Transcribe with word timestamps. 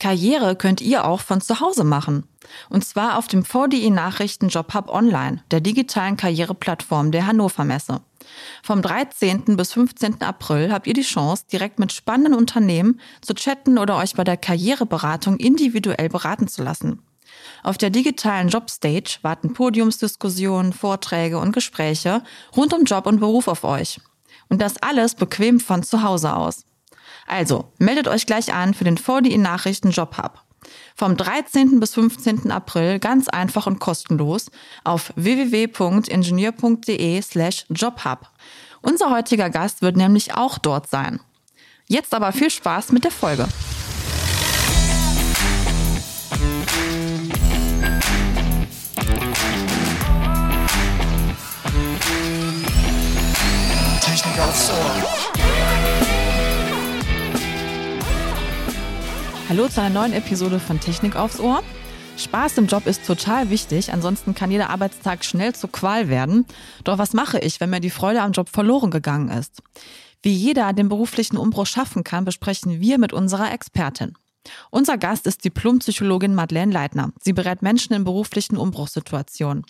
Karriere 0.00 0.56
könnt 0.56 0.80
ihr 0.80 1.04
auch 1.04 1.20
von 1.20 1.40
zu 1.40 1.60
Hause 1.60 1.84
machen. 1.84 2.24
Und 2.68 2.84
zwar 2.84 3.18
auf 3.18 3.28
dem 3.28 3.44
VDI 3.44 3.90
Nachrichten 3.90 4.48
Jobhub 4.48 4.88
Online, 4.88 5.44
der 5.52 5.60
digitalen 5.60 6.16
Karriereplattform 6.16 7.12
der 7.12 7.26
Hannover 7.26 7.64
Messe. 7.64 8.00
Vom 8.62 8.82
13. 8.82 9.56
bis 9.56 9.72
15. 9.72 10.22
April 10.22 10.72
habt 10.72 10.86
ihr 10.86 10.94
die 10.94 11.02
Chance, 11.02 11.44
direkt 11.52 11.78
mit 11.78 11.92
spannenden 11.92 12.34
Unternehmen 12.34 13.00
zu 13.20 13.34
chatten 13.34 13.78
oder 13.78 13.96
euch 13.96 14.14
bei 14.14 14.24
der 14.24 14.36
Karriereberatung 14.36 15.36
individuell 15.36 16.08
beraten 16.08 16.48
zu 16.48 16.62
lassen. 16.62 17.02
Auf 17.62 17.78
der 17.78 17.90
digitalen 17.90 18.48
Jobstage 18.48 19.18
warten 19.22 19.52
Podiumsdiskussionen, 19.52 20.72
Vorträge 20.72 21.38
und 21.38 21.52
Gespräche 21.52 22.22
rund 22.56 22.72
um 22.72 22.84
Job 22.84 23.06
und 23.06 23.20
Beruf 23.20 23.48
auf 23.48 23.64
euch. 23.64 24.00
Und 24.48 24.60
das 24.60 24.78
alles 24.78 25.14
bequem 25.14 25.60
von 25.60 25.82
zu 25.82 26.02
Hause 26.02 26.34
aus. 26.34 26.64
Also, 27.30 27.72
meldet 27.78 28.08
euch 28.08 28.26
gleich 28.26 28.52
an 28.52 28.74
für 28.74 28.82
den 28.82 28.98
VDI 28.98 29.38
Nachrichten 29.38 29.92
Job 29.92 30.18
Hub. 30.18 30.42
Vom 30.96 31.16
13. 31.16 31.78
bis 31.78 31.94
15. 31.94 32.50
April 32.50 32.98
ganz 32.98 33.28
einfach 33.28 33.68
und 33.68 33.78
kostenlos 33.78 34.50
auf 34.82 35.12
www.ingenieur.de 35.14 37.22
slash 37.22 37.66
jobhub. 37.68 38.28
Unser 38.82 39.12
heutiger 39.12 39.48
Gast 39.48 39.80
wird 39.80 39.96
nämlich 39.96 40.34
auch 40.34 40.58
dort 40.58 40.90
sein. 40.90 41.20
Jetzt 41.86 42.14
aber 42.14 42.32
viel 42.32 42.50
Spaß 42.50 42.90
mit 42.90 43.04
der 43.04 43.12
Folge. 43.12 43.46
Technik 54.00 54.40
aufs 54.40 54.70
Ohr. 54.70 55.39
Hallo 59.50 59.66
zu 59.66 59.82
einer 59.82 60.02
neuen 60.02 60.12
Episode 60.12 60.60
von 60.60 60.78
Technik 60.78 61.16
aufs 61.16 61.40
Ohr. 61.40 61.64
Spaß 62.16 62.58
im 62.58 62.68
Job 62.68 62.86
ist 62.86 63.04
total 63.04 63.50
wichtig, 63.50 63.92
ansonsten 63.92 64.32
kann 64.32 64.52
jeder 64.52 64.70
Arbeitstag 64.70 65.24
schnell 65.24 65.56
zur 65.56 65.72
Qual 65.72 66.08
werden. 66.08 66.46
Doch 66.84 66.98
was 66.98 67.14
mache 67.14 67.40
ich, 67.40 67.58
wenn 67.58 67.70
mir 67.70 67.80
die 67.80 67.90
Freude 67.90 68.22
am 68.22 68.30
Job 68.30 68.48
verloren 68.48 68.92
gegangen 68.92 69.28
ist? 69.28 69.60
Wie 70.22 70.32
jeder 70.32 70.72
den 70.72 70.88
beruflichen 70.88 71.36
Umbruch 71.36 71.66
schaffen 71.66 72.04
kann, 72.04 72.24
besprechen 72.24 72.78
wir 72.78 72.98
mit 72.98 73.12
unserer 73.12 73.52
Expertin. 73.52 74.14
Unser 74.70 74.98
Gast 74.98 75.26
ist 75.26 75.44
Diplompsychologin 75.44 76.32
Madeleine 76.32 76.72
Leitner. 76.72 77.10
Sie 77.20 77.32
berät 77.32 77.60
Menschen 77.60 77.92
in 77.92 78.04
beruflichen 78.04 78.56
Umbruchssituationen. 78.56 79.66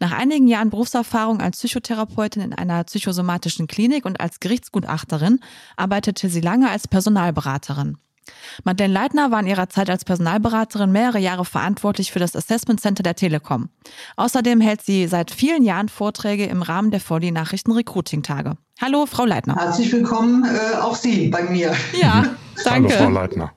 Nach 0.00 0.10
einigen 0.10 0.48
Jahren 0.48 0.70
Berufserfahrung 0.70 1.40
als 1.40 1.58
Psychotherapeutin 1.58 2.42
in 2.42 2.52
einer 2.52 2.82
psychosomatischen 2.82 3.68
Klinik 3.68 4.06
und 4.06 4.18
als 4.18 4.40
Gerichtsgutachterin 4.40 5.38
arbeitete 5.76 6.28
sie 6.28 6.40
lange 6.40 6.68
als 6.68 6.88
Personalberaterin. 6.88 7.96
Madeleine 8.64 8.92
Leitner 8.92 9.30
war 9.30 9.40
in 9.40 9.46
ihrer 9.46 9.68
Zeit 9.68 9.90
als 9.90 10.04
Personalberaterin 10.04 10.92
mehrere 10.92 11.18
Jahre 11.18 11.44
verantwortlich 11.44 12.12
für 12.12 12.18
das 12.18 12.36
Assessment 12.36 12.80
Center 12.80 13.02
der 13.02 13.16
Telekom. 13.16 13.68
Außerdem 14.16 14.60
hält 14.60 14.82
sie 14.82 15.06
seit 15.06 15.30
vielen 15.30 15.62
Jahren 15.62 15.88
Vorträge 15.88 16.46
im 16.46 16.62
Rahmen 16.62 16.90
der 16.90 17.00
VD 17.00 17.30
Nachrichten 17.30 17.72
Recruiting 17.72 18.22
Tage. 18.22 18.56
Hallo, 18.80 19.06
Frau 19.06 19.24
Leitner. 19.24 19.56
Herzlich 19.56 19.92
willkommen, 19.92 20.44
äh, 20.44 20.76
auch 20.76 20.96
Sie 20.96 21.28
bei 21.28 21.42
mir. 21.42 21.72
Ja, 22.00 22.26
danke. 22.64 22.90
Hallo, 22.90 23.04
Frau 23.04 23.10
Leitner. 23.10 23.52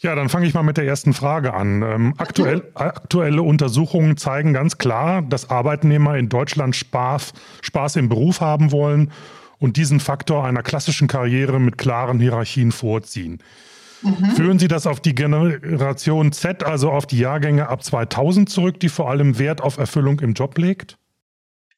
Ja, 0.00 0.16
dann 0.16 0.28
fange 0.28 0.46
ich 0.46 0.54
mal 0.54 0.64
mit 0.64 0.78
der 0.78 0.84
ersten 0.84 1.12
Frage 1.12 1.54
an. 1.54 1.82
Ähm, 1.82 2.14
aktuell, 2.18 2.72
aktuelle 2.74 3.42
Untersuchungen 3.42 4.16
zeigen 4.16 4.52
ganz 4.52 4.76
klar, 4.76 5.22
dass 5.22 5.48
Arbeitnehmer 5.48 6.16
in 6.16 6.28
Deutschland 6.28 6.74
Spaß, 6.74 7.32
Spaß 7.60 7.96
im 7.96 8.08
Beruf 8.08 8.40
haben 8.40 8.72
wollen 8.72 9.12
und 9.62 9.76
diesen 9.76 10.00
Faktor 10.00 10.44
einer 10.44 10.64
klassischen 10.64 11.06
Karriere 11.06 11.60
mit 11.60 11.78
klaren 11.78 12.18
Hierarchien 12.18 12.72
vorziehen. 12.72 13.38
Mhm. 14.02 14.32
Führen 14.34 14.58
Sie 14.58 14.66
das 14.66 14.88
auf 14.88 14.98
die 14.98 15.14
Generation 15.14 16.32
Z, 16.32 16.64
also 16.64 16.90
auf 16.90 17.06
die 17.06 17.18
Jahrgänge 17.18 17.68
ab 17.68 17.84
2000 17.84 18.50
zurück, 18.50 18.80
die 18.80 18.88
vor 18.88 19.08
allem 19.08 19.38
Wert 19.38 19.60
auf 19.60 19.78
Erfüllung 19.78 20.18
im 20.18 20.32
Job 20.34 20.58
legt? 20.58 20.98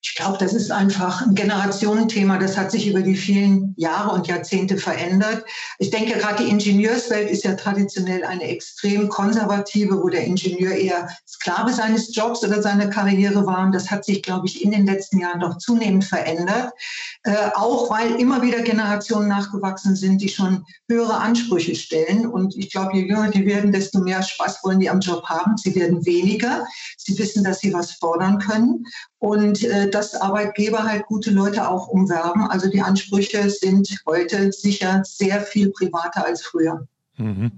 Ich 0.06 0.16
glaube, 0.16 0.36
das 0.36 0.52
ist 0.52 0.70
einfach 0.70 1.22
ein 1.22 1.34
Generationenthema. 1.34 2.36
Das 2.36 2.58
hat 2.58 2.70
sich 2.70 2.86
über 2.88 3.00
die 3.00 3.16
vielen 3.16 3.74
Jahre 3.78 4.10
und 4.10 4.26
Jahrzehnte 4.26 4.76
verändert. 4.76 5.46
Ich 5.78 5.88
denke, 5.88 6.18
gerade 6.18 6.44
die 6.44 6.50
Ingenieurswelt 6.50 7.30
ist 7.30 7.42
ja 7.42 7.54
traditionell 7.54 8.22
eine 8.22 8.44
extrem 8.44 9.08
konservative, 9.08 10.02
wo 10.02 10.10
der 10.10 10.24
Ingenieur 10.24 10.72
eher 10.72 11.08
Sklave 11.26 11.72
seines 11.72 12.14
Jobs 12.14 12.44
oder 12.44 12.60
seiner 12.60 12.88
Karriere 12.88 13.46
war. 13.46 13.64
Und 13.64 13.72
das 13.72 13.90
hat 13.90 14.04
sich, 14.04 14.22
glaube 14.22 14.46
ich, 14.46 14.62
in 14.62 14.72
den 14.72 14.84
letzten 14.84 15.20
Jahren 15.20 15.40
doch 15.40 15.56
zunehmend 15.56 16.04
verändert. 16.04 16.74
Äh, 17.22 17.34
auch 17.54 17.88
weil 17.88 18.16
immer 18.20 18.42
wieder 18.42 18.60
Generationen 18.60 19.28
nachgewachsen 19.28 19.96
sind, 19.96 20.20
die 20.20 20.28
schon 20.28 20.66
höhere 20.86 21.16
Ansprüche 21.16 21.74
stellen. 21.74 22.26
Und 22.26 22.54
ich 22.56 22.70
glaube, 22.70 22.94
je 22.94 23.06
jünger 23.06 23.30
die 23.30 23.46
werden, 23.46 23.72
desto 23.72 24.00
mehr 24.00 24.22
Spaß 24.22 24.58
wollen 24.64 24.80
die 24.80 24.90
am 24.90 25.00
Job 25.00 25.24
haben. 25.24 25.56
Sie 25.56 25.74
werden 25.74 26.04
weniger. 26.04 26.66
Sie 26.98 27.18
wissen, 27.18 27.42
dass 27.42 27.60
sie 27.60 27.72
was 27.72 27.92
fordern 27.92 28.38
können 28.38 28.84
und 29.24 29.64
äh, 29.64 29.88
dass 29.94 30.14
Arbeitgeber 30.14 30.84
halt 30.84 31.06
gute 31.06 31.30
Leute 31.30 31.68
auch 31.68 31.88
umwerben. 31.88 32.42
Also 32.42 32.68
die 32.68 32.80
Ansprüche 32.80 33.48
sind 33.50 33.96
heute 34.06 34.52
sicher 34.52 35.02
sehr 35.04 35.40
viel 35.40 35.70
privater 35.70 36.26
als 36.26 36.42
früher. 36.42 36.86
Mhm. 37.16 37.52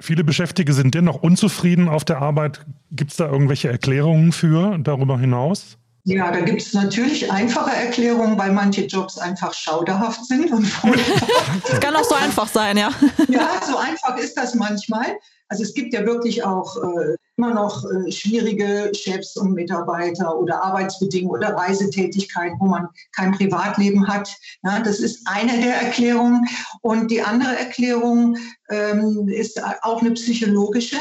Viele 0.00 0.24
Beschäftigte 0.24 0.72
sind 0.72 0.94
dennoch 0.94 1.22
unzufrieden 1.22 1.88
auf 1.88 2.04
der 2.04 2.22
Arbeit. 2.22 2.64
Gibt 2.90 3.10
es 3.10 3.16
da 3.16 3.28
irgendwelche 3.28 3.68
Erklärungen 3.68 4.32
für 4.32 4.78
darüber 4.78 5.18
hinaus? 5.18 5.76
Ja, 6.04 6.32
da 6.32 6.40
gibt 6.40 6.62
es 6.62 6.72
natürlich 6.72 7.30
einfache 7.30 7.70
Erklärungen, 7.70 8.36
weil 8.36 8.52
manche 8.52 8.86
Jobs 8.86 9.18
einfach 9.18 9.54
schauderhaft 9.54 10.24
sind. 10.26 10.50
Und 10.50 10.68
das 11.68 11.80
kann 11.80 11.94
auch 11.94 12.04
so 12.04 12.16
einfach 12.16 12.48
sein, 12.48 12.76
ja. 12.76 12.90
Ja, 13.28 13.60
so 13.64 13.76
einfach 13.76 14.16
ist 14.16 14.36
das 14.36 14.54
manchmal. 14.54 15.16
Also 15.48 15.62
es 15.62 15.74
gibt 15.74 15.92
ja 15.94 16.04
wirklich 16.04 16.42
auch 16.44 16.76
äh, 16.76 17.16
immer 17.36 17.54
noch 17.54 17.84
äh, 17.84 18.10
schwierige 18.12 18.92
Chefs 18.94 19.36
und 19.36 19.54
Mitarbeiter 19.54 20.38
oder 20.38 20.62
Arbeitsbedingungen 20.62 21.38
oder 21.38 21.54
Reisetätigkeit, 21.54 22.52
wo 22.58 22.66
man 22.66 22.88
kein 23.16 23.32
Privatleben 23.32 24.06
hat. 24.06 24.34
Ja, 24.62 24.80
das 24.80 25.00
ist 25.00 25.26
eine 25.26 25.60
der 25.60 25.76
Erklärungen. 25.76 26.46
Und 26.82 27.10
die 27.10 27.22
andere 27.22 27.58
Erklärung 27.58 28.36
ähm, 28.72 29.28
ist 29.28 29.62
auch 29.82 30.00
eine 30.00 30.12
psychologische. 30.12 30.96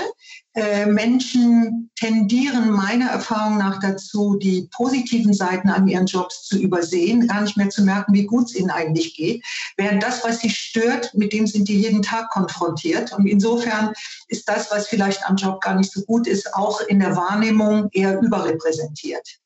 Äh, 0.54 0.86
Menschen 0.88 1.90
tendieren 1.96 2.72
meiner 2.72 3.10
Erfahrung 3.10 3.58
nach 3.58 3.80
dazu, 3.80 4.36
die 4.36 4.68
positiven 4.76 5.34
Seiten 5.34 5.70
an 5.70 5.88
ihren 5.88 6.06
Jobs 6.06 6.44
zu 6.44 6.58
übersehen, 6.58 7.28
gar 7.28 7.42
nicht 7.42 7.56
mehr 7.56 7.70
zu 7.70 7.84
merken, 7.84 8.14
wie 8.14 8.26
gut 8.26 8.48
es 8.48 8.56
ihnen 8.56 8.70
eigentlich 8.70 9.16
geht. 9.16 9.46
Während 9.78 10.04
das, 10.04 10.24
was 10.26 10.42
sie 10.42 10.50
stört, 10.50 11.14
mit 11.14 11.32
dem 11.32 11.48
sind 11.48 11.70
die 11.70 11.80
jeden 11.80 12.02
Tag 12.02 12.30
konfrontiert. 12.32 13.14
Und 13.14 13.28
insofern 13.28 13.94
ist 14.28 14.50
das, 14.50 14.70
was 14.72 14.88
vielleicht 14.88 15.26
am 15.26 15.38
Job 15.38 15.62
gar 15.62 15.76
nicht 15.76 15.92
so 15.92 16.02
gut 16.02 16.28
ist, 16.28 16.54
auch 16.54 16.82
in 16.82 17.00
der 17.00 17.16
Wahrnehmung 17.16 17.88
eher 17.94 18.20
überrepräsentiert. 18.20 19.40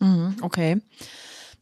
Mhm, 0.00 0.36
okay. 0.42 0.82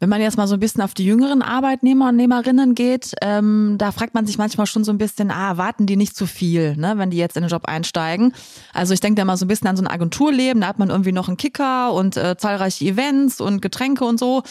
Wenn 0.01 0.09
man 0.09 0.23
jetzt 0.23 0.39
mal 0.39 0.47
so 0.47 0.55
ein 0.55 0.61
bisschen 0.61 0.83
auf 0.83 0.95
die 0.95 1.05
jüngeren 1.05 1.43
Arbeitnehmer 1.43 2.09
und 2.09 2.17
Nehmerinnen 2.17 2.75
geht, 2.75 3.15
ähm, 3.21 3.77
da 3.77 3.93
fragt 3.93 4.15
man 4.15 4.27
sich 4.27 4.39
manchmal 4.39 4.67
schon 4.67 4.83
so 4.83 4.91
ein 4.91 4.97
bisschen, 4.97 5.31
ah, 5.31 5.59
warten 5.59 5.85
die 5.85 5.97
nicht 5.97 6.17
zu 6.17 6.25
viel, 6.27 6.75
ne, 6.79 6.95
wenn 6.97 7.11
die 7.11 7.19
jetzt 7.19 7.37
in 7.37 7.43
den 7.43 7.51
Job 7.51 7.67
einsteigen? 7.67 8.33
Also 8.73 8.95
ich 8.95 9.01
denke 9.01 9.21
da 9.21 9.27
mal 9.27 9.37
so 9.37 9.45
ein 9.45 9.49
bisschen 9.49 9.69
an 9.69 9.77
so 9.77 9.83
ein 9.83 9.87
Agenturleben, 9.87 10.63
da 10.63 10.69
hat 10.69 10.79
man 10.79 10.89
irgendwie 10.89 11.13
noch 11.13 11.29
einen 11.29 11.37
Kicker 11.37 11.93
und 11.93 12.17
äh, 12.17 12.35
zahlreiche 12.39 12.87
Events 12.87 13.43
und 13.43 13.61
Getränke 13.61 14.07
und 14.07 14.19
so. 14.19 14.43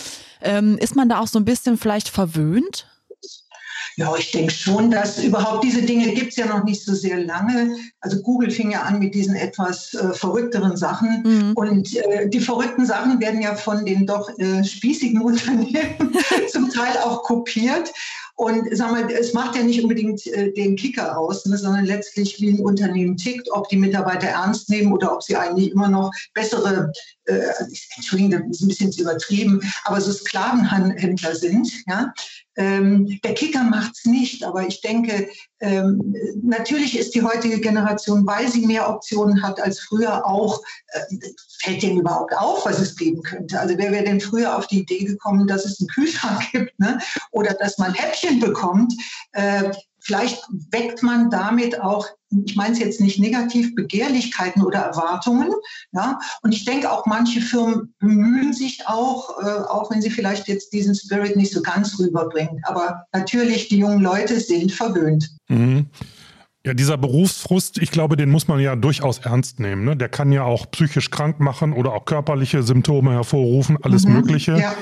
Ähm, 0.41 0.77
ist 0.77 0.95
man 0.95 1.09
da 1.09 1.19
auch 1.19 1.27
so 1.27 1.39
ein 1.39 1.45
bisschen 1.45 1.77
vielleicht 1.77 2.09
verwöhnt? 2.09 2.85
Ja, 3.99 4.15
ich 4.15 4.31
denke 4.31 4.53
schon, 4.53 4.91
dass 4.91 5.21
überhaupt 5.21 5.65
diese 5.65 5.81
Dinge 5.81 6.13
gibt 6.13 6.29
es 6.29 6.37
ja 6.37 6.45
noch 6.45 6.63
nicht 6.63 6.81
so 6.81 6.95
sehr 6.95 7.21
lange. 7.21 7.75
Also 7.99 8.21
Google 8.21 8.49
fing 8.49 8.71
ja 8.71 8.83
an 8.83 8.97
mit 8.97 9.13
diesen 9.13 9.35
etwas 9.35 9.93
äh, 9.93 10.13
verrückteren 10.13 10.77
Sachen. 10.77 11.21
Mhm. 11.23 11.51
Und 11.55 11.97
äh, 11.97 12.29
die 12.29 12.39
verrückten 12.39 12.85
Sachen 12.85 13.19
werden 13.19 13.41
ja 13.41 13.55
von 13.55 13.85
den 13.85 14.07
doch 14.07 14.29
äh, 14.39 14.63
spießigen 14.63 15.21
Unternehmen 15.21 16.15
zum 16.47 16.69
Teil 16.69 16.95
auch 17.03 17.23
kopiert. 17.23 17.91
Und 18.39 18.69
sag 18.71 18.91
mal, 18.91 19.11
es 19.11 19.33
macht 19.33 19.57
ja 19.57 19.63
nicht 19.63 19.83
unbedingt 19.83 20.25
äh, 20.27 20.53
den 20.53 20.77
Kicker 20.77 21.17
aus, 21.17 21.45
ne, 21.45 21.57
sondern 21.57 21.83
letztlich, 21.83 22.39
wie 22.39 22.51
ein 22.51 22.61
Unternehmen 22.61 23.17
tickt, 23.17 23.51
ob 23.51 23.67
die 23.67 23.75
Mitarbeiter 23.75 24.27
ernst 24.27 24.69
nehmen 24.69 24.93
oder 24.93 25.13
ob 25.13 25.21
sie 25.21 25.35
eigentlich 25.35 25.71
immer 25.71 25.89
noch 25.89 26.09
bessere, 26.33 26.89
äh, 27.25 27.41
Entschuldigung, 27.97 28.47
das 28.47 28.51
ist 28.51 28.61
ein 28.61 28.69
bisschen 28.69 28.93
zu 28.93 29.01
übertrieben, 29.01 29.59
aber 29.83 29.99
so 29.99 30.13
Sklavenhändler 30.13 31.35
sind. 31.35 31.69
Ja? 31.89 32.13
Ähm, 32.59 33.21
der 33.23 33.35
Kicker 33.35 33.63
macht 33.63 33.93
es 33.95 34.03
nicht, 34.03 34.43
aber 34.43 34.67
ich 34.67 34.81
denke, 34.81 35.29
ähm, 35.61 36.13
natürlich 36.43 36.99
ist 36.99 37.15
die 37.15 37.23
heutige 37.23 37.61
Generation, 37.61 38.27
weil 38.27 38.49
sie 38.51 38.67
mehr 38.67 38.89
Optionen 38.89 39.41
hat 39.41 39.61
als 39.61 39.79
früher, 39.79 40.25
auch, 40.25 40.61
äh, 40.89 40.99
fällt 41.61 41.81
denen 41.81 42.01
überhaupt 42.01 42.37
auf, 42.37 42.65
was 42.65 42.79
es 42.79 42.97
geben 42.97 43.23
könnte. 43.23 43.57
Also 43.57 43.77
wer 43.77 43.93
wäre 43.93 44.03
denn 44.03 44.19
früher 44.19 44.57
auf 44.57 44.67
die 44.67 44.79
Idee 44.79 45.05
gekommen, 45.05 45.47
dass 45.47 45.63
es 45.63 45.79
einen 45.79 45.87
Kühlschrank 45.87 46.41
gibt 46.51 46.77
ne? 46.79 46.99
oder 47.31 47.53
dass 47.53 47.77
man 47.77 47.93
Häppchen 47.93 48.41
bekommt? 48.41 48.93
Äh, 49.31 49.71
Vielleicht 49.99 50.41
weckt 50.71 51.03
man 51.03 51.29
damit 51.29 51.79
auch, 51.81 52.07
ich 52.45 52.55
meine 52.55 52.73
es 52.73 52.79
jetzt 52.79 53.01
nicht 53.01 53.19
negativ, 53.19 53.73
Begehrlichkeiten 53.75 54.63
oder 54.63 54.79
Erwartungen. 54.79 55.49
Ja? 55.91 56.19
Und 56.41 56.53
ich 56.53 56.65
denke 56.65 56.91
auch, 56.91 57.05
manche 57.05 57.41
Firmen 57.41 57.93
bemühen 57.99 58.53
sich 58.53 58.87
auch, 58.87 59.41
äh, 59.41 59.61
auch 59.67 59.91
wenn 59.91 60.01
sie 60.01 60.09
vielleicht 60.09 60.47
jetzt 60.47 60.71
diesen 60.73 60.95
Spirit 60.95 61.35
nicht 61.35 61.51
so 61.51 61.61
ganz 61.61 61.99
rüberbringen. 61.99 62.61
Aber 62.63 63.05
natürlich, 63.13 63.67
die 63.67 63.79
jungen 63.79 64.01
Leute 64.01 64.39
sind 64.39 64.71
verwöhnt. 64.71 65.29
Mhm. 65.47 65.87
Ja, 66.65 66.73
dieser 66.73 66.97
Berufsfrust, 66.97 67.77
ich 67.77 67.89
glaube, 67.89 68.17
den 68.17 68.29
muss 68.29 68.49
man 68.49 68.59
ja 68.59 68.75
durchaus 68.75 69.19
ernst 69.19 69.59
nehmen. 69.59 69.85
Ne? 69.85 69.95
Der 69.95 70.09
kann 70.09 70.31
ja 70.31 70.43
auch 70.43 70.69
psychisch 70.71 71.09
krank 71.09 71.39
machen 71.39 71.71
oder 71.71 71.93
auch 71.93 72.03
körperliche 72.03 72.63
Symptome 72.63 73.11
hervorrufen, 73.11 73.77
alles 73.81 74.05
mhm, 74.05 74.13
Mögliche. 74.13 74.57
Ja. 74.57 74.75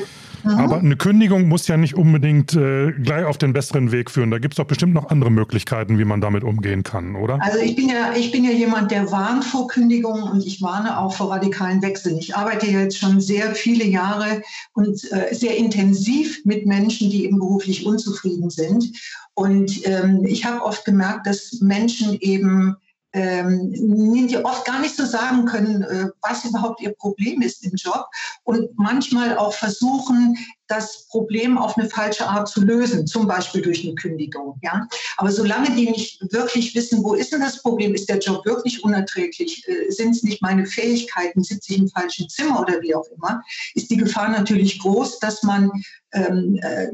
Mhm. 0.43 0.51
Aber 0.51 0.77
eine 0.79 0.95
Kündigung 0.95 1.47
muss 1.47 1.67
ja 1.67 1.77
nicht 1.77 1.95
unbedingt 1.95 2.53
äh, 2.53 2.91
gleich 2.91 3.25
auf 3.25 3.37
den 3.37 3.53
besseren 3.53 3.91
Weg 3.91 4.11
führen. 4.11 4.31
Da 4.31 4.39
gibt 4.39 4.53
es 4.53 4.57
doch 4.57 4.65
bestimmt 4.65 4.93
noch 4.93 5.09
andere 5.09 5.31
Möglichkeiten, 5.31 5.97
wie 5.99 6.05
man 6.05 6.21
damit 6.21 6.43
umgehen 6.43 6.83
kann, 6.83 7.15
oder? 7.15 7.41
Also 7.41 7.59
ich 7.59 7.75
bin 7.75 7.89
ja, 7.89 8.13
ich 8.15 8.31
bin 8.31 8.43
ja 8.43 8.51
jemand, 8.51 8.91
der 8.91 9.11
warnt 9.11 9.45
vor 9.45 9.67
Kündigungen 9.67 10.23
und 10.23 10.45
ich 10.45 10.61
warne 10.61 10.99
auch 10.99 11.13
vor 11.13 11.31
radikalen 11.31 11.81
Wechseln. 11.81 12.17
Ich 12.17 12.35
arbeite 12.35 12.67
jetzt 12.67 12.97
schon 12.97 13.19
sehr 13.21 13.55
viele 13.55 13.85
Jahre 13.85 14.41
und 14.73 15.11
äh, 15.11 15.33
sehr 15.33 15.57
intensiv 15.57 16.41
mit 16.45 16.65
Menschen, 16.65 17.09
die 17.09 17.25
eben 17.25 17.39
beruflich 17.39 17.85
unzufrieden 17.85 18.49
sind. 18.49 18.91
Und 19.33 19.87
ähm, 19.87 20.25
ich 20.25 20.45
habe 20.45 20.63
oft 20.63 20.83
gemerkt, 20.85 21.27
dass 21.27 21.59
Menschen 21.61 22.17
eben 22.21 22.75
ähm, 23.17 24.27
die 24.27 24.37
oft 24.37 24.65
gar 24.65 24.79
nicht 24.79 24.95
so 24.95 25.05
sagen 25.05 25.45
können, 25.45 25.81
äh, 25.81 26.09
was 26.21 26.45
überhaupt 26.45 26.81
ihr 26.81 26.93
Problem 26.93 27.41
ist 27.41 27.63
im 27.63 27.73
Job 27.73 28.05
und 28.43 28.69
manchmal 28.77 29.37
auch 29.37 29.53
versuchen, 29.53 30.37
das 30.67 31.07
Problem 31.07 31.57
auf 31.57 31.77
eine 31.77 31.89
falsche 31.89 32.27
Art 32.27 32.47
zu 32.47 32.61
lösen, 32.61 33.07
zum 33.07 33.25
Beispiel 33.25 33.61
durch 33.61 33.83
eine 33.83 33.95
Kündigung. 33.95 34.59
Ja? 34.61 34.87
Aber 35.15 35.31
solange 35.31 35.71
die 35.71 35.89
nicht 35.89 36.21
wirklich 36.31 36.75
wissen, 36.75 37.03
wo 37.03 37.15
ist 37.15 37.31
denn 37.31 37.41
das 37.41 37.61
Problem, 37.61 37.95
ist 37.95 38.09
der 38.09 38.19
Job 38.19 38.45
wirklich 38.45 38.83
unerträglich, 38.83 39.67
äh, 39.67 39.89
sind 39.89 40.11
es 40.11 40.23
nicht 40.23 40.41
meine 40.41 40.65
Fähigkeiten, 40.67 41.41
sitze 41.43 41.73
ich 41.73 41.79
im 41.79 41.89
falschen 41.89 42.29
Zimmer 42.29 42.59
oder 42.61 42.81
wie 42.81 42.93
auch 42.93 43.07
immer, 43.15 43.41
ist 43.73 43.89
die 43.89 43.97
Gefahr 43.97 44.29
natürlich 44.29 44.79
groß, 44.79 45.19
dass 45.19 45.41
man 45.41 45.71
ähm, 46.13 46.59
äh, 46.61 46.89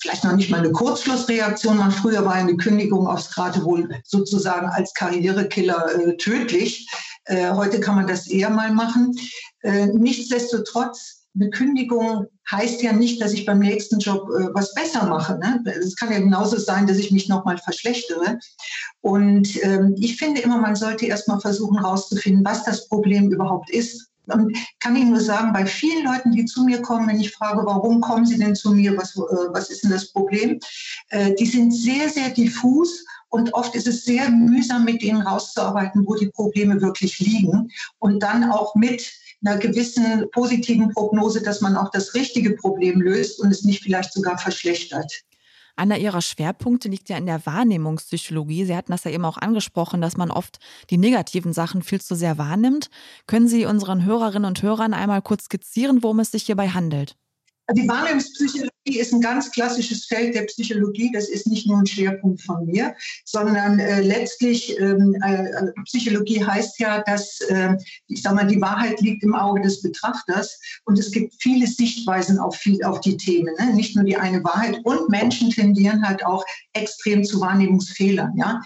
vielleicht 0.00 0.24
noch 0.24 0.34
nicht 0.34 0.50
mal 0.50 0.58
eine 0.58 0.72
Kurzschlussreaktion 0.72 1.78
macht. 1.78 1.98
Früher 1.98 2.24
war 2.24 2.34
eine 2.34 2.56
Kündigung 2.56 3.06
aufs 3.06 3.34
Geratewohl 3.34 3.88
sozusagen 4.04 4.66
als 4.68 4.94
Karrierekiller 4.94 5.94
äh, 5.94 6.16
tödlich. 6.16 6.88
Äh, 7.24 7.50
heute 7.50 7.80
kann 7.80 7.96
man 7.96 8.06
das 8.06 8.26
eher 8.26 8.50
mal 8.50 8.72
machen. 8.72 9.14
Äh, 9.62 9.86
nichtsdestotrotz, 9.86 11.26
eine 11.38 11.50
Kündigung 11.50 12.26
heißt 12.50 12.82
ja 12.82 12.92
nicht, 12.92 13.20
dass 13.20 13.32
ich 13.32 13.44
beim 13.44 13.58
nächsten 13.58 13.98
Job 13.98 14.28
äh, 14.30 14.48
was 14.54 14.72
besser 14.74 15.06
mache. 15.06 15.38
Ne? 15.38 15.62
Es 15.66 15.96
kann 15.96 16.12
ja 16.12 16.18
genauso 16.18 16.56
sein, 16.58 16.86
dass 16.86 16.96
ich 16.96 17.10
mich 17.10 17.28
nochmal 17.28 17.58
verschlechtere. 17.58 18.38
Und 19.00 19.62
ähm, 19.62 19.94
ich 19.98 20.16
finde 20.16 20.40
immer, 20.40 20.58
man 20.58 20.76
sollte 20.76 21.06
erst 21.06 21.28
mal 21.28 21.40
versuchen 21.40 21.78
herauszufinden, 21.78 22.44
was 22.44 22.64
das 22.64 22.88
Problem 22.88 23.30
überhaupt 23.30 23.70
ist. 23.70 24.08
Und 24.26 24.56
kann 24.80 24.96
Ihnen 24.96 25.10
nur 25.10 25.20
sagen, 25.20 25.52
bei 25.52 25.66
vielen 25.66 26.04
Leuten, 26.04 26.32
die 26.32 26.44
zu 26.44 26.64
mir 26.64 26.82
kommen, 26.82 27.08
wenn 27.08 27.20
ich 27.20 27.32
frage, 27.32 27.64
warum 27.64 28.00
kommen 28.00 28.26
Sie 28.26 28.38
denn 28.38 28.56
zu 28.56 28.72
mir, 28.72 28.96
was, 28.96 29.16
äh, 29.16 29.20
was 29.52 29.70
ist 29.70 29.84
denn 29.84 29.90
das 29.90 30.12
Problem, 30.12 30.58
äh, 31.10 31.34
die 31.34 31.46
sind 31.46 31.72
sehr, 31.72 32.08
sehr 32.08 32.30
diffus 32.30 33.04
und 33.28 33.54
oft 33.54 33.74
ist 33.74 33.86
es 33.86 34.04
sehr 34.04 34.30
mühsam, 34.30 34.84
mit 34.84 35.02
denen 35.02 35.22
rauszuarbeiten, 35.22 36.06
wo 36.06 36.14
die 36.14 36.30
Probleme 36.30 36.80
wirklich 36.80 37.18
liegen 37.18 37.70
und 37.98 38.20
dann 38.20 38.50
auch 38.50 38.74
mit 38.74 39.12
einer 39.44 39.58
gewissen 39.58 40.26
positiven 40.32 40.90
Prognose, 40.90 41.42
dass 41.42 41.60
man 41.60 41.76
auch 41.76 41.90
das 41.90 42.14
richtige 42.14 42.52
Problem 42.56 43.00
löst 43.00 43.40
und 43.40 43.50
es 43.50 43.62
nicht 43.62 43.82
vielleicht 43.82 44.12
sogar 44.12 44.38
verschlechtert. 44.38 45.12
Einer 45.76 45.98
Ihrer 45.98 46.22
Schwerpunkte 46.22 46.88
liegt 46.88 47.10
ja 47.10 47.18
in 47.18 47.26
der 47.26 47.44
Wahrnehmungspsychologie. 47.44 48.64
Sie 48.64 48.74
hatten 48.74 48.92
das 48.92 49.04
ja 49.04 49.10
eben 49.10 49.26
auch 49.26 49.36
angesprochen, 49.36 50.00
dass 50.00 50.16
man 50.16 50.30
oft 50.30 50.58
die 50.88 50.96
negativen 50.96 51.52
Sachen 51.52 51.82
viel 51.82 52.00
zu 52.00 52.14
sehr 52.14 52.38
wahrnimmt. 52.38 52.88
Können 53.26 53.46
Sie 53.46 53.66
unseren 53.66 54.04
Hörerinnen 54.04 54.46
und 54.46 54.62
Hörern 54.62 54.94
einmal 54.94 55.20
kurz 55.20 55.44
skizzieren, 55.44 56.02
worum 56.02 56.20
es 56.20 56.30
sich 56.30 56.44
hierbei 56.44 56.70
handelt? 56.70 57.16
Die 57.72 57.86
Wahrnehmungspsychologie 57.86 58.70
ist 58.94 59.12
ein 59.12 59.20
ganz 59.20 59.50
klassisches 59.50 60.06
Feld 60.06 60.34
der 60.34 60.42
Psychologie. 60.42 61.10
Das 61.12 61.28
ist 61.28 61.46
nicht 61.46 61.66
nur 61.66 61.78
ein 61.78 61.86
Schwerpunkt 61.86 62.40
von 62.42 62.66
mir, 62.66 62.94
sondern 63.24 63.78
äh, 63.78 64.00
letztlich 64.00 64.78
ähm, 64.78 65.16
äh, 65.24 65.72
Psychologie 65.84 66.44
heißt 66.44 66.78
ja, 66.78 67.02
dass 67.02 67.40
äh, 67.48 67.74
ich 68.08 68.22
sage 68.22 68.36
mal, 68.36 68.46
die 68.46 68.60
Wahrheit 68.60 69.00
liegt 69.00 69.22
im 69.24 69.34
Auge 69.34 69.60
des 69.62 69.82
Betrachters 69.82 70.58
und 70.84 70.98
es 70.98 71.10
gibt 71.10 71.34
viele 71.40 71.66
Sichtweisen 71.66 72.38
auf, 72.38 72.56
viel, 72.56 72.82
auf 72.84 73.00
die 73.00 73.16
Themen, 73.16 73.54
ne? 73.58 73.74
nicht 73.74 73.96
nur 73.96 74.04
die 74.04 74.16
eine 74.16 74.42
Wahrheit. 74.44 74.78
Und 74.84 75.08
Menschen 75.08 75.50
tendieren 75.50 76.06
halt 76.06 76.24
auch 76.24 76.44
extrem 76.72 77.24
zu 77.24 77.40
Wahrnehmungsfehlern. 77.40 78.32
Ja, 78.36 78.60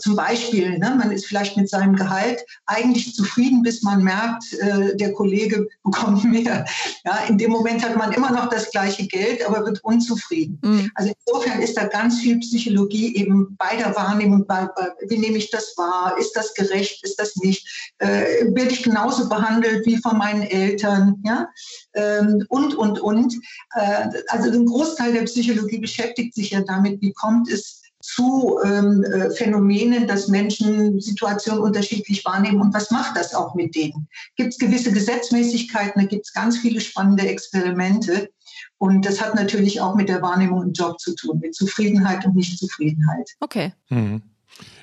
zum 0.00 0.16
Beispiel, 0.16 0.78
ne, 0.78 0.94
man 0.98 1.10
ist 1.10 1.26
vielleicht 1.26 1.56
mit 1.56 1.68
seinem 1.68 1.96
Gehalt 1.96 2.44
eigentlich 2.66 3.14
zufrieden, 3.14 3.62
bis 3.62 3.82
man 3.82 4.02
merkt, 4.02 4.52
äh, 4.54 4.96
der 4.96 5.12
Kollege 5.12 5.66
bekommt 5.84 6.24
mehr. 6.24 6.64
Ja, 7.04 7.24
in 7.28 7.38
dem 7.38 7.50
Moment 7.50 7.84
hat 7.84 7.96
man 7.96 8.12
immer 8.12 8.30
noch 8.30 8.48
das 8.48 8.70
gleiche 8.70 9.06
Geld, 9.06 9.44
aber 9.46 9.65
wird 9.66 9.84
unzufrieden. 9.84 10.58
Mhm. 10.62 10.90
Also 10.94 11.12
insofern 11.26 11.60
ist 11.60 11.76
da 11.76 11.84
ganz 11.84 12.20
viel 12.20 12.38
Psychologie 12.38 13.14
eben 13.16 13.54
bei 13.58 13.76
der 13.76 13.94
Wahrnehmung, 13.94 14.46
bei, 14.46 14.66
bei, 14.74 14.92
wie 15.08 15.18
nehme 15.18 15.36
ich 15.36 15.50
das 15.50 15.74
wahr, 15.76 16.16
ist 16.18 16.32
das 16.32 16.54
gerecht, 16.54 17.04
ist 17.04 17.20
das 17.20 17.36
nicht, 17.36 17.92
äh, 17.98 18.46
werde 18.54 18.70
ich 18.70 18.82
genauso 18.82 19.28
behandelt 19.28 19.84
wie 19.84 19.98
von 19.98 20.16
meinen 20.16 20.42
Eltern, 20.42 21.22
ja, 21.24 21.48
ähm, 21.94 22.44
und, 22.48 22.74
und, 22.74 23.00
und. 23.00 23.34
Äh, 23.74 24.08
also 24.28 24.50
ein 24.50 24.66
Großteil 24.66 25.12
der 25.12 25.24
Psychologie 25.24 25.78
beschäftigt 25.78 26.34
sich 26.34 26.50
ja 26.50 26.62
damit, 26.62 27.02
wie 27.02 27.12
kommt 27.12 27.50
es 27.50 27.82
zu 28.06 28.58
ähm, 28.64 29.02
äh, 29.02 29.30
Phänomenen, 29.30 30.06
dass 30.06 30.28
Menschen 30.28 31.00
Situationen 31.00 31.60
unterschiedlich 31.60 32.24
wahrnehmen 32.24 32.60
und 32.60 32.72
was 32.72 32.90
macht 32.92 33.16
das 33.16 33.34
auch 33.34 33.54
mit 33.56 33.74
denen? 33.74 34.08
Gibt 34.36 34.52
es 34.52 34.58
gewisse 34.58 34.92
Gesetzmäßigkeiten, 34.92 36.00
da 36.00 36.06
gibt 36.06 36.26
es 36.26 36.32
ganz 36.32 36.58
viele 36.58 36.80
spannende 36.80 37.26
Experimente 37.26 38.30
und 38.78 39.04
das 39.04 39.20
hat 39.20 39.34
natürlich 39.34 39.80
auch 39.80 39.94
mit 39.94 40.08
der 40.08 40.22
Wahrnehmung 40.22 40.62
im 40.62 40.72
Job 40.72 40.98
zu 41.00 41.14
tun, 41.14 41.40
mit 41.40 41.54
Zufriedenheit 41.54 42.24
und 42.26 42.36
Nichtzufriedenheit. 42.36 43.30
Okay. 43.40 43.72
Mhm. 43.88 44.22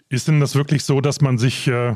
Ist 0.10 0.28
denn 0.28 0.40
das 0.40 0.56
wirklich 0.56 0.84
so, 0.84 1.02
dass 1.02 1.22
man 1.22 1.38
sich 1.38 1.68
äh, 1.68 1.96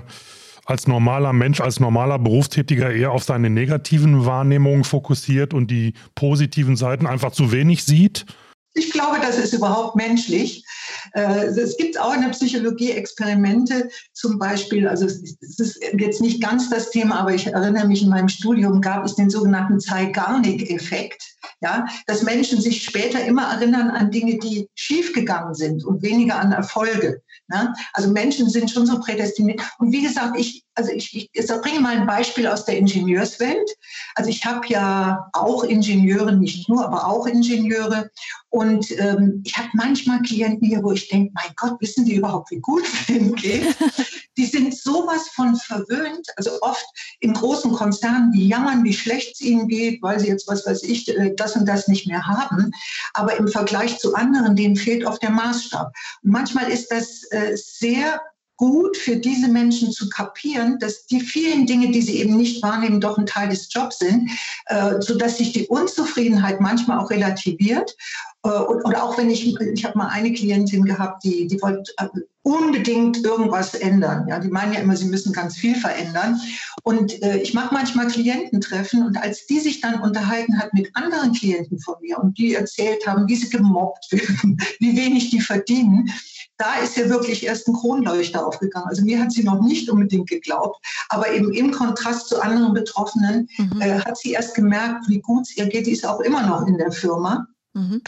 als 0.65 0.85
normaler 0.85 1.33
Mensch, 1.33 1.61
als 1.61 1.79
normaler 1.79 2.19
Berufstätiger 2.19 2.91
eher 2.91 3.11
auf 3.11 3.23
seine 3.23 3.49
negativen 3.49 4.25
Wahrnehmungen 4.25 4.83
fokussiert 4.83 5.53
und 5.53 5.71
die 5.71 5.93
positiven 6.13 6.75
Seiten 6.75 7.07
einfach 7.07 7.31
zu 7.31 7.51
wenig 7.51 7.83
sieht? 7.85 8.25
Ich 8.73 8.91
glaube, 8.91 9.17
das 9.21 9.37
ist 9.37 9.53
überhaupt 9.53 9.95
menschlich. 9.95 10.63
Äh, 11.13 11.45
es 11.45 11.77
gibt 11.77 11.99
auch 11.99 12.13
in 12.13 12.21
der 12.21 12.29
Psychologie 12.29 12.91
Experimente, 12.91 13.89
zum 14.13 14.39
Beispiel, 14.39 14.87
also 14.87 15.05
es 15.05 15.21
ist 15.39 15.79
jetzt 15.97 16.21
nicht 16.21 16.41
ganz 16.41 16.69
das 16.69 16.91
Thema, 16.91 17.19
aber 17.19 17.33
ich 17.33 17.47
erinnere 17.47 17.87
mich, 17.87 18.03
in 18.03 18.09
meinem 18.09 18.29
Studium 18.29 18.81
gab 18.81 19.05
es 19.05 19.15
den 19.15 19.29
sogenannten 19.29 19.79
Zeigarnik-Effekt, 19.79 21.23
ja, 21.61 21.85
dass 22.05 22.23
Menschen 22.23 22.61
sich 22.61 22.83
später 22.83 23.23
immer 23.23 23.51
erinnern 23.53 23.89
an 23.89 24.11
Dinge, 24.11 24.37
die 24.37 24.69
schiefgegangen 24.75 25.53
sind 25.53 25.85
und 25.85 26.01
weniger 26.01 26.39
an 26.39 26.51
Erfolge. 26.51 27.21
Ne? 27.49 27.73
Also 27.93 28.11
Menschen 28.11 28.49
sind 28.49 28.69
schon 28.69 28.85
so 28.85 28.99
prädestiniert. 28.99 29.61
Und 29.79 29.91
wie 29.91 30.01
gesagt, 30.01 30.37
ich, 30.37 30.65
also 30.75 30.91
ich, 30.91 31.15
ich, 31.15 31.29
ich 31.31 31.47
bringe 31.61 31.79
mal 31.79 31.95
ein 31.95 32.05
Beispiel 32.05 32.45
aus 32.47 32.65
der 32.65 32.77
Ingenieurswelt. 32.77 33.69
Also 34.15 34.29
ich 34.29 34.45
habe 34.45 34.67
ja 34.67 35.29
auch 35.33 35.63
Ingenieure, 35.63 36.33
nicht 36.35 36.67
nur, 36.67 36.85
aber 36.85 37.07
auch 37.07 37.25
Ingenieure. 37.25 38.09
Und 38.57 38.89
ähm, 38.97 39.43
ich 39.45 39.55
habe 39.55 39.69
manchmal 39.73 40.19
Klienten 40.23 40.67
hier, 40.67 40.81
wo 40.81 40.91
ich 40.91 41.07
denke, 41.09 41.31
mein 41.35 41.53
Gott, 41.57 41.79
wissen 41.79 42.05
die 42.05 42.15
überhaupt, 42.15 42.49
wie 42.49 42.59
gut 42.59 42.81
es 42.85 43.05
denen 43.05 43.35
geht? 43.35 43.77
die 44.37 44.47
sind 44.47 44.75
sowas 44.75 45.29
von 45.29 45.55
verwöhnt. 45.55 46.25
Also 46.37 46.59
oft 46.61 46.83
in 47.19 47.33
großen 47.33 47.71
Konzernen, 47.71 48.31
die 48.31 48.47
jammern, 48.47 48.83
wie 48.83 48.93
schlecht 48.93 49.35
es 49.35 49.41
ihnen 49.41 49.67
geht, 49.67 50.01
weil 50.01 50.19
sie 50.19 50.29
jetzt, 50.29 50.47
was 50.47 50.65
weiß 50.65 50.81
ich, 50.81 51.07
äh, 51.07 51.35
das 51.35 51.55
und 51.55 51.67
das 51.67 51.87
nicht 51.87 52.07
mehr 52.07 52.25
haben. 52.25 52.71
Aber 53.13 53.37
im 53.37 53.47
Vergleich 53.47 53.99
zu 53.99 54.15
anderen, 54.15 54.55
denen 54.55 54.75
fehlt 54.75 55.05
oft 55.05 55.21
der 55.21 55.29
Maßstab. 55.29 55.93
Und 56.23 56.31
manchmal 56.31 56.71
ist 56.71 56.87
das 56.91 57.25
äh, 57.29 57.55
sehr 57.55 58.19
gut 58.57 58.97
für 58.97 59.15
diese 59.15 59.47
Menschen 59.47 59.91
zu 59.91 60.09
kapieren, 60.09 60.79
dass 60.79 61.05
die 61.05 61.21
vielen 61.21 61.65
Dinge, 61.65 61.91
die 61.91 62.01
sie 62.01 62.19
eben 62.19 62.35
nicht 62.35 62.61
wahrnehmen, 62.63 62.99
doch 62.99 63.17
ein 63.17 63.25
Teil 63.25 63.49
des 63.49 63.71
Jobs 63.71 63.99
sind, 63.99 64.29
äh, 64.65 64.95
sodass 64.99 65.37
sich 65.37 65.53
die 65.53 65.67
Unzufriedenheit 65.67 66.59
manchmal 66.59 66.99
auch 66.99 67.09
relativiert 67.09 67.95
äh, 68.43 68.49
oder 68.49 69.03
auch 69.03 69.17
wenn 69.17 69.29
ich, 69.29 69.55
ich 69.59 69.85
habe 69.85 69.97
mal 69.97 70.07
eine 70.07 70.33
Klientin 70.33 70.85
gehabt, 70.85 71.23
die, 71.23 71.47
die 71.47 71.61
wollte 71.61 71.91
äh, 71.97 72.07
unbedingt 72.47 73.23
irgendwas 73.25 73.73
ändern. 73.73 74.25
Ja, 74.29 74.39
die 74.39 74.47
meinen 74.47 74.73
ja 74.73 74.79
immer, 74.79 74.95
sie 74.95 75.09
müssen 75.09 75.33
ganz 75.33 75.57
viel 75.57 75.75
verändern. 75.75 76.39
Und 76.83 77.21
äh, 77.21 77.37
ich 77.39 77.53
mache 77.53 77.73
manchmal 77.73 78.07
Kliententreffen 78.07 79.05
und 79.05 79.17
als 79.17 79.47
die 79.47 79.59
sich 79.59 79.81
dann 79.81 80.01
unterhalten 80.01 80.57
hat 80.57 80.73
mit 80.73 80.89
anderen 80.95 81.33
Klienten 81.33 81.79
von 81.79 81.95
mir 82.01 82.17
und 82.19 82.37
die 82.37 82.55
erzählt 82.55 83.05
haben, 83.05 83.27
wie 83.27 83.35
sie 83.35 83.49
gemobbt 83.49 84.07
werden, 84.11 84.57
wie 84.79 84.95
wenig 84.95 85.29
die 85.29 85.41
verdienen, 85.41 86.09
da 86.57 86.75
ist 86.83 86.97
ja 86.97 87.09
wirklich 87.09 87.45
erst 87.45 87.67
ein 87.67 87.73
Kronleuchter 87.73 88.45
aufgegangen. 88.45 88.87
Also 88.87 89.03
mir 89.03 89.19
hat 89.19 89.31
sie 89.31 89.43
noch 89.43 89.61
nicht 89.61 89.89
unbedingt 89.89 90.29
geglaubt, 90.29 90.77
aber 91.09 91.31
eben 91.31 91.53
im 91.53 91.71
Kontrast 91.71 92.29
zu 92.29 92.41
anderen 92.41 92.73
Betroffenen 92.73 93.47
mhm. 93.57 93.81
äh, 93.81 93.99
hat 93.99 94.17
sie 94.17 94.31
erst 94.31 94.55
gemerkt, 94.55 95.07
wie 95.07 95.19
gut 95.19 95.43
es 95.43 95.57
ihr 95.57 95.67
geht. 95.67 95.87
Die 95.87 95.91
ist 95.91 96.05
auch 96.05 96.19
immer 96.19 96.45
noch 96.45 96.67
in 96.67 96.77
der 96.77 96.91
Firma. 96.91 97.47
Mhm. 97.77 98.01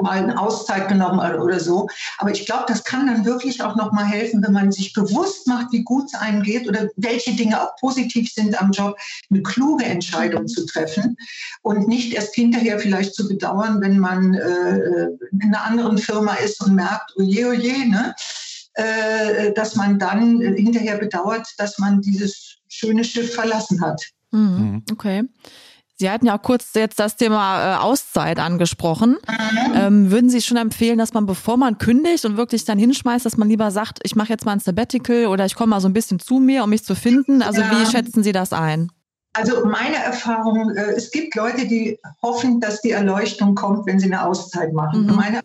Mal 0.00 0.22
eine 0.22 0.40
Auszeit 0.40 0.88
genommen 0.88 1.18
oder 1.18 1.58
so. 1.58 1.88
Aber 2.18 2.30
ich 2.30 2.46
glaube, 2.46 2.64
das 2.68 2.84
kann 2.84 3.06
dann 3.08 3.24
wirklich 3.24 3.62
auch 3.62 3.74
noch 3.74 3.92
mal 3.92 4.04
helfen, 4.04 4.42
wenn 4.44 4.52
man 4.52 4.70
sich 4.70 4.92
bewusst 4.92 5.48
macht, 5.48 5.72
wie 5.72 5.82
gut 5.82 6.06
es 6.06 6.14
einem 6.14 6.42
geht 6.42 6.68
oder 6.68 6.88
welche 6.96 7.34
Dinge 7.34 7.60
auch 7.60 7.74
positiv 7.80 8.32
sind 8.32 8.60
am 8.60 8.70
Job, 8.70 8.96
eine 9.30 9.42
kluge 9.42 9.84
Entscheidung 9.84 10.42
mhm. 10.42 10.48
zu 10.48 10.66
treffen 10.66 11.16
und 11.62 11.88
nicht 11.88 12.12
erst 12.14 12.34
hinterher 12.34 12.78
vielleicht 12.78 13.14
zu 13.14 13.26
bedauern, 13.26 13.80
wenn 13.80 13.98
man 13.98 14.34
äh, 14.34 15.08
in 15.32 15.42
einer 15.42 15.64
anderen 15.64 15.98
Firma 15.98 16.34
ist 16.34 16.60
und 16.64 16.74
merkt, 16.74 17.12
oje, 17.16 17.48
oje, 17.48 17.88
ne? 17.88 18.14
äh, 18.74 19.52
dass 19.54 19.74
man 19.74 19.98
dann 19.98 20.40
hinterher 20.40 20.98
bedauert, 20.98 21.48
dass 21.58 21.78
man 21.78 22.00
dieses 22.00 22.58
schöne 22.68 23.02
Schiff 23.02 23.34
verlassen 23.34 23.80
hat. 23.80 24.02
Mhm. 24.30 24.40
mhm. 24.40 24.82
Okay. 24.92 25.24
Sie 25.98 26.10
hatten 26.10 26.26
ja 26.26 26.36
auch 26.36 26.42
kurz 26.42 26.74
jetzt 26.74 26.98
das 26.98 27.16
Thema 27.16 27.74
äh, 27.74 27.76
Auszeit 27.78 28.38
angesprochen. 28.38 29.16
Mhm. 29.26 29.72
Ähm, 29.74 30.10
würden 30.10 30.28
Sie 30.28 30.42
schon 30.42 30.58
empfehlen, 30.58 30.98
dass 30.98 31.14
man, 31.14 31.24
bevor 31.24 31.56
man 31.56 31.78
kündigt 31.78 32.26
und 32.26 32.36
wirklich 32.36 32.66
dann 32.66 32.78
hinschmeißt, 32.78 33.24
dass 33.24 33.38
man 33.38 33.48
lieber 33.48 33.70
sagt, 33.70 34.00
ich 34.02 34.14
mache 34.14 34.28
jetzt 34.28 34.44
mal 34.44 34.52
ein 34.52 34.60
Sabbatical 34.60 35.26
oder 35.26 35.46
ich 35.46 35.54
komme 35.54 35.70
mal 35.70 35.80
so 35.80 35.88
ein 35.88 35.94
bisschen 35.94 36.18
zu 36.18 36.38
mir, 36.38 36.64
um 36.64 36.70
mich 36.70 36.84
zu 36.84 36.94
finden? 36.94 37.40
Also 37.40 37.62
ja. 37.62 37.70
wie 37.70 37.86
schätzen 37.86 38.22
Sie 38.22 38.32
das 38.32 38.52
ein? 38.52 38.90
Also 39.32 39.66
meine 39.66 39.96
Erfahrung, 39.96 40.74
äh, 40.76 40.92
es 40.92 41.10
gibt 41.10 41.34
Leute, 41.34 41.66
die 41.66 41.98
hoffen, 42.22 42.60
dass 42.60 42.80
die 42.80 42.92
Erleuchtung 42.92 43.54
kommt, 43.54 43.86
wenn 43.86 43.98
sie 43.98 44.06
eine 44.06 44.24
Auszeit 44.24 44.72
machen. 44.72 45.06
Mhm. 45.06 45.14
Meine 45.14 45.40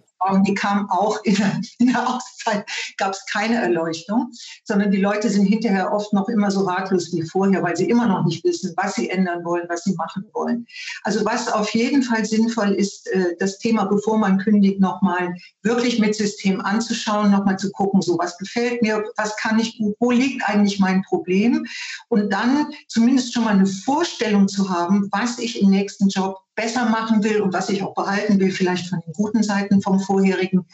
die 0.46 0.54
kam 0.54 0.90
auch 0.90 1.24
in 1.24 1.36
der, 1.36 1.62
in 1.80 1.88
der 1.88 2.08
Auszeit, 2.08 2.66
gab 2.98 3.12
es 3.12 3.26
keine 3.32 3.56
Erleuchtung, 3.62 4.32
sondern 4.64 4.92
die 4.92 5.02
Leute 5.02 5.30
sind 5.30 5.46
hinterher 5.46 5.92
oft 5.92 6.14
noch 6.14 6.30
immer 6.30 6.52
so 6.52 6.62
ratlos 6.62 7.12
wie 7.14 7.24
vorher, 7.24 7.62
weil 7.64 7.76
sie 7.76 7.90
immer 7.90 8.08
noch 8.08 8.26
nicht 8.26 8.44
wissen, 8.44 8.74
was 8.78 8.96
sie 8.96 9.10
ändern 9.10 9.44
wollen, 9.44 9.66
was 9.70 9.84
sie 9.84 9.94
machen 9.96 10.26
wollen. 10.34 10.66
Also 11.04 11.26
was 11.26 11.52
auf 11.52 11.74
jeden 11.74 12.04
Fall 12.04 12.26
sinnvoll 12.26 12.72
ist, 12.74 13.08
äh, 13.12 13.36
das 13.40 13.58
Thema, 13.60 13.86
bevor 13.86 14.18
man 14.18 14.38
kündigt, 14.38 14.80
nochmal 14.80 15.36
wirklich 15.64 16.00
mit 16.00 16.16
System 16.16 16.62
anzuschauen, 16.62 17.32
nochmal 17.32 17.58
zu 17.58 17.72
gucken, 17.72 18.02
so 18.02 18.18
was 18.18 18.38
gefällt 18.38 18.82
mir, 18.82 19.04
was 19.18 19.36
kann 19.38 19.60
ich 19.60 19.78
gut, 19.78 19.96
wo 20.00 20.12
liegt 20.12 20.44
eigentlich 20.48 20.80
mein 20.80 21.02
Problem 21.04 21.66
und 22.10 22.32
dann 22.32 22.68
zumindest 22.88 23.34
schon 23.34 23.44
mal 23.44 23.54
eine 23.54 23.66
Vorstellung 23.66 24.48
zu 24.48 24.70
haben, 24.70 25.10
was 25.12 25.40
ich 25.40 25.62
im 25.62 25.70
nächsten 25.70 26.10
Job 26.10 26.38
besser 26.62 26.86
machen 26.86 27.24
will 27.24 27.42
und 27.42 27.54
was 27.54 27.70
ich 27.70 27.82
auch 27.82 27.96
behalten 27.96 28.40
will, 28.40 28.52
vielleicht 28.52 28.88
von 28.88 29.00
den 29.00 29.14
guten 29.14 29.42
Seiten 29.42 29.82
vom 29.82 30.00
vorherigen. 30.00 30.68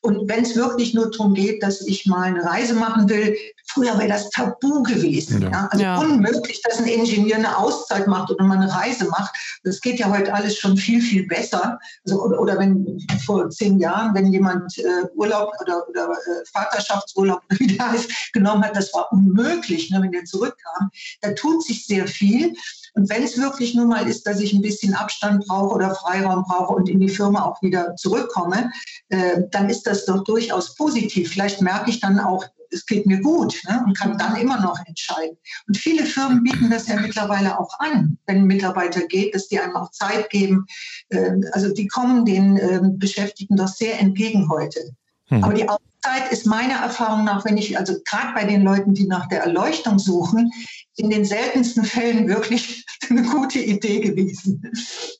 Und 0.00 0.26
wenn 0.28 0.42
es 0.42 0.56
wirklich 0.56 0.94
nur 0.94 1.10
darum 1.10 1.34
geht, 1.34 1.62
dass 1.62 1.86
ich 1.86 2.06
mal 2.06 2.22
eine 2.22 2.44
Reise 2.44 2.74
machen 2.74 3.10
will, 3.10 3.36
früher 3.66 3.98
wäre 3.98 4.08
das 4.08 4.30
Tabu 4.30 4.82
gewesen. 4.82 5.42
Ja. 5.42 5.50
Ja? 5.50 5.68
Also 5.70 5.84
ja. 5.84 5.98
unmöglich, 5.98 6.62
dass 6.62 6.78
ein 6.78 6.86
Ingenieur 6.86 7.36
eine 7.36 7.58
Auszeit 7.58 8.06
macht 8.06 8.30
oder 8.30 8.44
mal 8.44 8.56
eine 8.56 8.72
Reise 8.72 9.04
macht. 9.06 9.34
Das 9.64 9.80
geht 9.82 9.98
ja 9.98 10.10
heute 10.10 10.32
alles 10.32 10.56
schon 10.56 10.78
viel, 10.78 11.02
viel 11.02 11.26
besser. 11.26 11.78
Also, 12.06 12.22
oder, 12.22 12.40
oder 12.40 12.58
wenn 12.58 12.98
vor 13.26 13.50
zehn 13.50 13.78
Jahren, 13.78 14.14
wenn 14.14 14.32
jemand 14.32 14.78
äh, 14.78 15.06
Urlaub 15.14 15.52
oder, 15.60 15.86
oder 15.88 16.10
äh, 16.10 16.44
Vaterschaftsurlaub, 16.52 17.42
wie 17.58 17.76
der 17.76 17.92
heißt, 17.92 18.32
genommen 18.32 18.64
hat, 18.64 18.76
das 18.76 18.94
war 18.94 19.12
unmöglich, 19.12 19.90
ne, 19.90 20.00
wenn 20.00 20.12
der 20.12 20.24
zurückkam. 20.24 20.90
Da 21.20 21.32
tut 21.32 21.62
sich 21.64 21.86
sehr 21.86 22.06
viel. 22.06 22.54
Und 22.94 23.10
wenn 23.10 23.22
es 23.22 23.36
wirklich 23.36 23.74
nur 23.74 23.86
mal 23.86 24.08
ist, 24.08 24.26
dass 24.26 24.40
ich 24.40 24.52
ein 24.52 24.62
bisschen 24.62 24.94
Abstand 24.94 25.46
brauche 25.46 25.74
oder 25.74 25.94
Freiraum 25.94 26.44
brauche 26.44 26.74
und 26.74 26.88
in 26.88 27.00
die 27.00 27.08
Firma 27.08 27.44
auch 27.44 27.60
wieder 27.60 27.94
zurückkomme, 27.96 28.70
äh, 29.08 29.42
dann 29.50 29.68
ist 29.68 29.86
das 29.86 30.06
doch 30.06 30.24
durchaus 30.24 30.74
positiv. 30.76 31.30
Vielleicht 31.30 31.60
merke 31.60 31.90
ich 31.90 32.00
dann 32.00 32.20
auch, 32.20 32.44
es 32.70 32.86
geht 32.86 33.06
mir 33.06 33.20
gut 33.20 33.60
ne, 33.68 33.82
und 33.86 33.96
kann 33.96 34.18
dann 34.18 34.36
immer 34.36 34.60
noch 34.60 34.78
entscheiden. 34.86 35.36
Und 35.66 35.76
viele 35.76 36.04
Firmen 36.04 36.42
bieten 36.42 36.70
das 36.70 36.88
ja 36.88 36.98
mittlerweile 37.00 37.58
auch 37.58 37.78
an, 37.78 38.18
wenn 38.26 38.38
ein 38.38 38.46
Mitarbeiter 38.46 39.06
geht, 39.06 39.34
dass 39.34 39.48
die 39.48 39.58
einem 39.58 39.76
auch 39.76 39.90
Zeit 39.90 40.30
geben. 40.30 40.66
Äh, 41.08 41.32
also 41.52 41.72
die 41.72 41.86
kommen 41.86 42.24
den 42.24 42.56
äh, 42.56 42.80
Beschäftigten 42.82 43.56
doch 43.56 43.68
sehr 43.68 44.00
entgegen 44.00 44.48
heute. 44.48 44.80
Hm. 45.28 45.44
Aber 45.44 45.54
die 45.54 45.68
Auszeit 46.04 46.32
ist 46.32 46.46
meiner 46.46 46.74
Erfahrung 46.74 47.24
nach, 47.24 47.44
wenn 47.44 47.56
ich, 47.56 47.78
also 47.78 47.94
gerade 48.04 48.34
bei 48.34 48.44
den 48.44 48.62
Leuten, 48.62 48.94
die 48.94 49.06
nach 49.06 49.28
der 49.28 49.42
Erleuchtung 49.42 49.98
suchen, 49.98 50.50
in 50.96 51.10
den 51.10 51.24
seltensten 51.24 51.84
Fällen 51.84 52.28
wirklich 52.28 52.84
eine 53.10 53.22
gute 53.22 53.58
Idee 53.58 54.00
gewesen. 54.00 54.62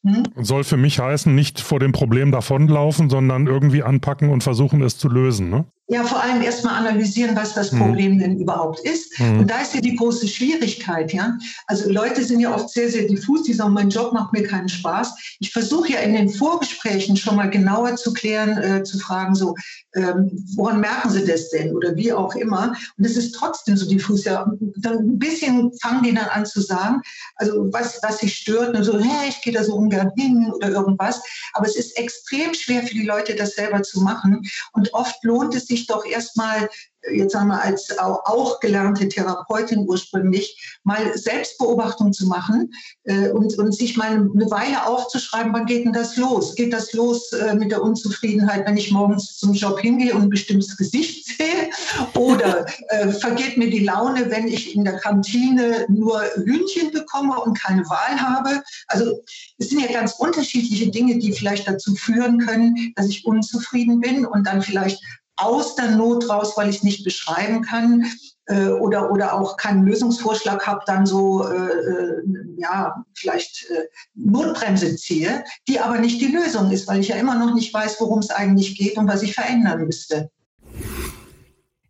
Hm? 0.05 0.25
Soll 0.37 0.65
für 0.65 0.77
mich 0.77 0.99
heißen, 0.99 1.35
nicht 1.35 1.61
vor 1.61 1.81
dem 1.81 1.93
Problem 1.93 2.33
davonlaufen, 2.33 3.11
sondern 3.11 3.47
irgendwie 3.47 3.83
anpacken 3.83 4.31
und 4.31 4.43
versuchen, 4.43 4.83
es 4.83 4.99
zu 4.99 5.09
lösen. 5.09 5.51
Ne? 5.51 5.65
Ja 5.89 6.03
vor 6.03 6.23
allem 6.23 6.41
erstmal 6.41 6.77
analysieren, 6.77 7.37
was 7.37 7.53
das 7.53 7.71
mhm. 7.73 7.79
Problem 7.79 8.15
mhm. 8.15 8.19
denn 8.19 8.39
überhaupt 8.39 8.81
ist. 8.81 9.19
Mhm. 9.21 9.41
Und 9.41 9.51
da 9.51 9.61
ist 9.61 9.75
ja 9.75 9.81
die 9.81 9.97
große 9.97 10.27
Schwierigkeit, 10.27 11.13
ja. 11.13 11.37
Also 11.67 11.91
Leute 11.91 12.25
sind 12.25 12.41
ja 12.41 12.55
oft 12.55 12.71
sehr, 12.71 12.91
sehr 12.91 13.07
diffus, 13.07 13.43
die 13.43 13.53
sagen, 13.53 13.75
mein 13.75 13.91
Job 13.91 14.13
macht 14.15 14.33
mir 14.33 14.45
keinen 14.45 14.69
Spaß. 14.69 15.37
Ich 15.41 15.53
versuche 15.53 15.93
ja 15.93 15.99
in 15.99 16.15
den 16.15 16.31
Vorgesprächen 16.31 17.17
schon 17.17 17.37
mal 17.37 17.51
genauer 17.51 17.97
zu 17.97 18.15
klären, 18.15 18.57
äh, 18.57 18.83
zu 18.83 18.99
fragen, 18.99 19.35
so, 19.35 19.55
ähm, 19.95 20.31
woran 20.57 20.81
merken 20.81 21.11
Sie 21.11 21.25
das 21.25 21.51
denn 21.51 21.75
oder 21.75 21.95
wie 21.97 22.13
auch 22.13 22.35
immer. 22.35 22.75
Und 22.97 23.05
es 23.05 23.17
ist 23.17 23.33
trotzdem 23.33 23.77
so 23.77 23.87
diffus, 23.87 24.25
ja. 24.25 24.51
Dann 24.77 24.99
ein 24.99 25.19
bisschen 25.19 25.71
fangen 25.83 26.03
die 26.03 26.15
dann 26.15 26.29
an 26.29 26.47
zu 26.47 26.63
sagen, 26.63 27.03
also 27.37 27.69
was, 27.73 27.99
was 28.03 28.19
sich 28.19 28.35
stört 28.35 28.75
und 28.75 28.85
so, 28.85 28.99
hey, 28.99 29.29
ich 29.29 29.43
gehe 29.43 29.53
da 29.53 29.63
so 29.63 29.75
ungern 29.75 30.13
hin 30.17 30.51
oder 30.55 30.71
irgendwas. 30.71 31.21
Aber 31.53 31.67
es 31.67 31.77
ist 31.77 31.99
extrem 31.99 32.55
schwer 32.55 32.83
für 32.83 32.95
die 32.95 33.05
Leute, 33.05 33.35
das 33.35 33.55
selber 33.55 33.83
zu 33.83 34.01
machen. 34.01 34.41
Und 34.73 34.93
oft 34.95 35.23
lohnt 35.23 35.55
es 35.55 35.67
sich, 35.67 35.74
sich 35.75 35.87
doch 35.87 36.05
erstmal, 36.05 36.69
jetzt 37.13 37.33
sagen 37.33 37.49
wir 37.49 37.61
als 37.61 37.99
auch 37.99 38.61
gelernte 38.61 39.09
Therapeutin 39.09 39.87
ursprünglich, 39.87 40.79
mal 40.85 41.17
Selbstbeobachtung 41.17 42.13
zu 42.13 42.27
machen 42.27 42.73
äh, 43.05 43.31
und, 43.31 43.59
und 43.59 43.75
sich 43.75 43.97
mal 43.97 44.11
eine 44.11 44.51
Weile 44.51 44.87
aufzuschreiben, 44.87 45.53
wann 45.53 45.67
geht 45.67 45.85
denn 45.85 45.93
das 45.93 46.17
los? 46.17 46.55
Geht 46.55 46.73
das 46.73 46.93
los 46.93 47.33
äh, 47.33 47.55
mit 47.55 47.71
der 47.71 47.83
Unzufriedenheit, 47.83 48.67
wenn 48.67 48.77
ich 48.77 48.91
morgens 48.91 49.37
zum 49.37 49.53
Job 49.53 49.81
hingehe 49.81 50.15
und 50.15 50.23
ein 50.23 50.31
bestimmtes 50.31 50.77
Gesicht 50.77 51.27
sehe? 51.37 51.71
Oder 52.15 52.67
äh, 52.89 53.09
vergeht 53.09 53.57
mir 53.57 53.71
die 53.71 53.85
Laune, 53.85 54.31
wenn 54.31 54.49
ich 54.49 54.75
in 54.75 54.85
der 54.85 54.99
Kantine 54.99 55.87
nur 55.89 56.23
Hühnchen 56.37 56.91
bekomme 56.93 57.39
und 57.41 57.61
keine 57.61 57.83
Wahl 57.89 58.21
habe? 58.21 58.63
Also 58.87 59.21
es 59.59 59.69
sind 59.71 59.81
ja 59.81 59.93
ganz 59.93 60.15
unterschiedliche 60.19 60.91
Dinge, 60.91 61.19
die 61.19 61.33
vielleicht 61.33 61.69
dazu 61.69 61.95
führen 61.95 62.39
können, 62.39 62.93
dass 62.97 63.09
ich 63.09 63.25
unzufrieden 63.25 64.01
bin 64.01 64.25
und 64.27 64.47
dann 64.47 64.63
vielleicht 64.63 65.03
aus 65.37 65.75
der 65.77 65.93
Not 65.93 66.29
raus, 66.29 66.53
weil 66.57 66.69
ich 66.69 66.77
es 66.77 66.83
nicht 66.83 67.05
beschreiben 67.05 67.63
kann 67.63 68.07
äh, 68.47 68.69
oder, 68.69 69.11
oder 69.11 69.35
auch 69.35 69.57
keinen 69.57 69.85
Lösungsvorschlag 69.85 70.67
habe, 70.67 70.83
dann 70.87 71.07
so, 71.07 71.47
äh, 71.47 71.57
äh, 71.57 72.23
ja, 72.59 73.05
vielleicht 73.15 73.69
äh, 73.71 73.85
Notbremse 74.15 74.97
ziehe, 74.97 75.45
die 75.69 75.81
aber 75.81 75.99
nicht 75.99 76.21
die 76.21 76.33
Lösung 76.33 76.71
ist, 76.71 76.87
weil 76.87 77.01
ich 77.01 77.09
ja 77.09 77.17
immer 77.17 77.37
noch 77.37 77.55
nicht 77.55 77.73
weiß, 77.73 78.01
worum 78.01 78.21
es 78.21 78.31
eigentlich 78.31 78.77
geht 78.77 78.97
und 78.97 79.09
was 79.09 79.23
ich 79.23 79.35
verändern 79.35 79.85
müsste. 79.85 80.31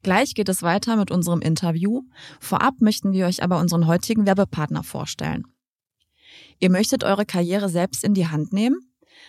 Gleich 0.02 0.34
geht 0.34 0.50
es 0.50 0.62
weiter 0.62 0.96
mit 0.96 1.10
unserem 1.10 1.40
Interview. 1.40 2.02
Vorab 2.38 2.74
möchten 2.80 3.12
wir 3.12 3.26
euch 3.26 3.42
aber 3.42 3.58
unseren 3.58 3.86
heutigen 3.86 4.26
Werbepartner 4.26 4.84
vorstellen. 4.84 5.44
Ihr 6.60 6.70
möchtet 6.70 7.04
eure 7.04 7.24
Karriere 7.24 7.68
selbst 7.68 8.04
in 8.04 8.14
die 8.14 8.28
Hand 8.28 8.52
nehmen? 8.52 8.76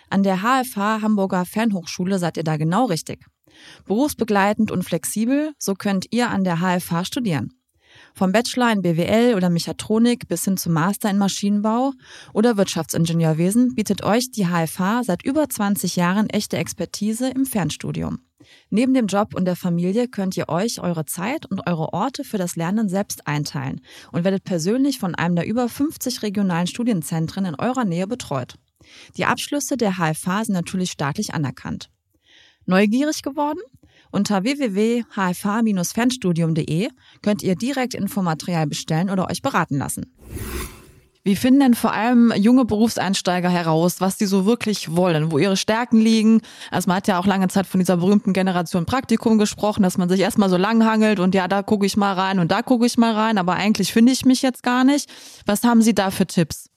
An 0.10 0.24
der 0.24 0.42
HFH 0.42 1.02
Hamburger 1.02 1.46
Fernhochschule 1.46 2.20
seid 2.20 2.38
ihr 2.38 2.44
da 2.44 2.58
genau 2.58 2.86
richtig. 2.86 3.26
Berufsbegleitend 3.86 4.72
und 4.72 4.84
flexibel, 4.84 5.54
so 5.58 5.74
könnt 5.74 6.08
ihr 6.12 6.30
an 6.30 6.44
der 6.44 6.58
HFH 6.58 7.06
studieren. 7.06 7.54
Vom 8.14 8.32
Bachelor 8.32 8.72
in 8.72 8.82
BWL 8.82 9.36
oder 9.36 9.50
Mechatronik 9.50 10.28
bis 10.28 10.46
hin 10.46 10.58
zum 10.58 10.74
Master 10.74 11.10
in 11.10 11.18
Maschinenbau 11.18 11.92
oder 12.34 12.58
Wirtschaftsingenieurwesen 12.58 13.76
bietet 13.76 14.04
euch 14.04 14.32
die 14.32 14.48
HFH 14.48 15.04
seit 15.04 15.24
über 15.24 15.48
20 15.50 15.96
Jahren 15.96 16.30
echte 16.30 16.58
Expertise 16.58 17.30
im 17.30 17.46
Fernstudium. 17.46 18.20
Neben 18.70 18.94
dem 18.94 19.08
Job 19.08 19.34
und 19.34 19.46
der 19.46 19.56
Familie 19.56 20.08
könnt 20.08 20.38
ihr 20.38 20.50
euch 20.50 20.80
eure 20.80 21.06
Zeit 21.06 21.46
und 21.46 21.68
eure 21.68 21.94
Orte 21.94 22.24
für 22.24 22.38
das 22.38 22.56
Lernen 22.56 22.90
selbst 22.90 23.28
einteilen 23.28 23.82
und 24.12 24.24
werdet 24.24 24.44
persönlich 24.44 25.00
von 25.00 25.16
einem 25.16 25.36
der 25.36 25.48
über 25.48 25.68
50 25.68 26.22
regionalen 26.22 26.68
Studienzentren 26.68 27.46
in 27.46 27.56
eurer 27.56 27.86
Nähe 27.86 28.08
betreut. 28.08 28.56
Die 29.18 29.26
Abschlüsse 29.26 29.78
der 29.78 29.94
HFH 29.94 30.46
sind 30.46 30.54
natürlich 30.54 30.92
staatlich 30.92 31.34
anerkannt. 31.34 31.90
Neugierig 32.66 33.22
geworden? 33.22 33.60
Unter 34.12 34.44
www.hfh-fernstudium.de 34.44 36.90
könnt 37.22 37.44
ihr 37.44 37.56
direkt 37.56 37.94
Infomaterial 37.94 38.68
bestellen 38.68 39.10
oder 39.10 39.30
euch 39.30 39.42
beraten 39.42 39.78
lassen. 39.78 40.06
Wie 41.26 41.36
finden 41.36 41.60
denn 41.60 41.74
vor 41.74 41.92
allem 41.92 42.32
junge 42.36 42.66
Berufseinsteiger 42.66 43.50
heraus, 43.50 44.00
was 44.00 44.20
sie 44.20 44.28
so 44.28 44.46
wirklich 44.46 44.96
wollen, 44.96 45.32
wo 45.32 45.40
ihre 45.40 45.58
Stärken 45.58 46.00
liegen? 46.00 46.42
Also 46.70 46.88
man 46.88 46.98
hat 46.98 47.08
ja 47.08 47.18
auch 47.18 47.26
lange 47.26 47.48
Zeit 47.48 47.66
von 47.66 47.80
dieser 47.80 47.98
berühmten 47.98 48.32
Generation 48.32 48.86
Praktikum 48.86 49.40
gesprochen, 49.40 49.82
dass 49.82 49.98
man 49.98 50.08
sich 50.08 50.20
erstmal 50.20 50.52
so 50.52 50.58
langhangelt 50.58 51.20
und 51.20 51.34
ja, 51.34 51.48
da 51.48 51.64
gucke 51.64 51.88
ich 51.88 51.98
mal 51.98 52.14
rein 52.14 52.38
und 52.38 52.52
da 52.52 52.62
gucke 52.62 52.86
ich 52.86 53.00
mal 53.00 53.16
rein, 53.16 53.40
aber 53.40 53.56
eigentlich 53.56 53.92
finde 53.92 54.12
ich 54.12 54.24
mich 54.24 54.44
jetzt 54.44 54.62
gar 54.62 54.84
nicht. 54.84 55.10
Was 55.48 55.64
haben 55.64 55.82
Sie 55.82 55.96
da 55.96 56.12
für 56.12 56.28
Tipps? 56.28 56.70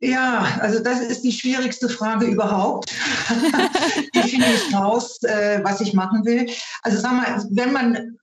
Ja, 0.00 0.58
also 0.60 0.80
das 0.80 1.00
ist 1.00 1.22
die 1.22 1.32
schwierigste 1.32 1.88
Frage 1.88 2.26
überhaupt. 2.26 2.90
Wie 4.14 4.28
finde 4.28 4.46
ich 4.46 4.74
raus, 4.74 5.22
äh, 5.24 5.60
was 5.62 5.80
ich 5.82 5.92
machen 5.92 6.24
will? 6.24 6.50
Also 6.82 6.98
sag 6.98 7.12
mal, 7.12 7.44
wenn 7.50 7.72
man, 7.72 8.18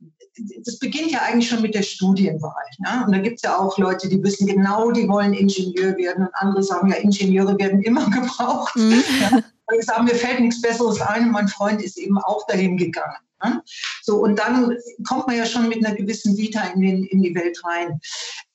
das 0.65 0.79
beginnt 0.79 1.11
ja 1.11 1.21
eigentlich 1.21 1.49
schon 1.49 1.61
mit 1.61 1.75
der 1.75 1.83
Studienwahl. 1.83 2.53
Ne? 2.79 3.03
Und 3.05 3.11
da 3.11 3.19
gibt 3.19 3.37
es 3.37 3.43
ja 3.43 3.57
auch 3.57 3.77
Leute, 3.77 4.09
die 4.09 4.21
wissen 4.23 4.47
genau, 4.47 4.91
die 4.91 5.07
wollen 5.07 5.33
Ingenieur 5.33 5.95
werden. 5.97 6.25
Und 6.25 6.35
andere 6.35 6.63
sagen 6.63 6.89
ja, 6.89 6.95
Ingenieure 6.95 7.57
werden 7.59 7.83
immer 7.83 8.05
gebraucht. 8.09 8.75
Mhm. 8.75 9.03
Ja? 9.21 9.37
Und 9.37 9.79
ich 9.79 9.85
sage, 9.85 10.03
mir 10.03 10.15
fällt 10.15 10.39
nichts 10.39 10.61
Besseres 10.61 10.99
ein. 10.99 11.25
Und 11.25 11.31
mein 11.31 11.47
Freund 11.47 11.83
ist 11.83 11.99
eben 11.99 12.17
auch 12.17 12.47
dahin 12.47 12.77
gegangen. 12.77 13.17
Ne? 13.43 13.61
So, 14.07 14.19
und 14.23 14.39
dann 14.39 14.73
kommt 15.05 15.27
man 15.27 15.35
ja 15.35 15.45
schon 15.45 15.67
mit 15.67 15.85
einer 15.85 15.93
gewissen 15.93 16.37
Vita 16.37 16.61
in, 16.73 16.79
den, 16.79 17.03
in 17.03 17.21
die 17.21 17.35
Welt 17.35 17.61
rein. 17.65 17.99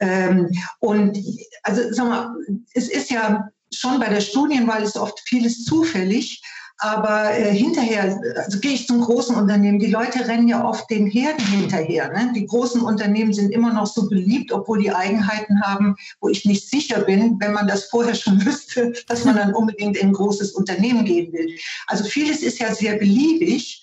Ähm, 0.00 0.50
und 0.80 1.18
also 1.62 1.82
sag 1.90 2.08
mal, 2.08 2.34
es 2.72 2.88
ist 2.88 3.10
ja 3.10 3.50
schon 3.70 4.00
bei 4.00 4.08
der 4.08 4.22
Studienwahl 4.22 4.82
ist 4.82 4.96
oft 4.96 5.20
vieles 5.26 5.66
zufällig, 5.66 6.42
Aber 6.84 7.32
äh, 7.32 7.54
hinterher, 7.54 8.18
also 8.34 8.58
gehe 8.58 8.72
ich 8.72 8.88
zum 8.88 9.02
großen 9.02 9.36
Unternehmen, 9.36 9.78
die 9.78 9.86
Leute 9.86 10.26
rennen 10.26 10.48
ja 10.48 10.64
oft 10.64 10.90
den 10.90 11.06
Herden 11.06 11.46
hinterher. 11.46 12.10
Ne? 12.10 12.32
Die 12.34 12.44
großen 12.44 12.80
Unternehmen 12.80 13.32
sind 13.32 13.52
immer 13.52 13.72
noch 13.72 13.86
so 13.86 14.08
beliebt, 14.08 14.50
obwohl 14.50 14.82
die 14.82 14.90
Eigenheiten 14.90 15.62
haben, 15.62 15.94
wo 16.20 16.28
ich 16.28 16.44
nicht 16.44 16.68
sicher 16.68 17.00
bin, 17.02 17.36
wenn 17.38 17.52
man 17.52 17.68
das 17.68 17.84
vorher 17.84 18.16
schon 18.16 18.44
wüsste, 18.44 18.92
dass 19.06 19.24
man 19.24 19.36
dann 19.36 19.54
unbedingt 19.54 19.96
in 19.96 20.08
ein 20.08 20.12
großes 20.12 20.52
Unternehmen 20.52 21.04
gehen 21.04 21.32
will. 21.32 21.56
Also 21.86 22.02
vieles 22.02 22.42
ist 22.42 22.58
ja 22.58 22.74
sehr 22.74 22.96
beliebig. 22.96 23.81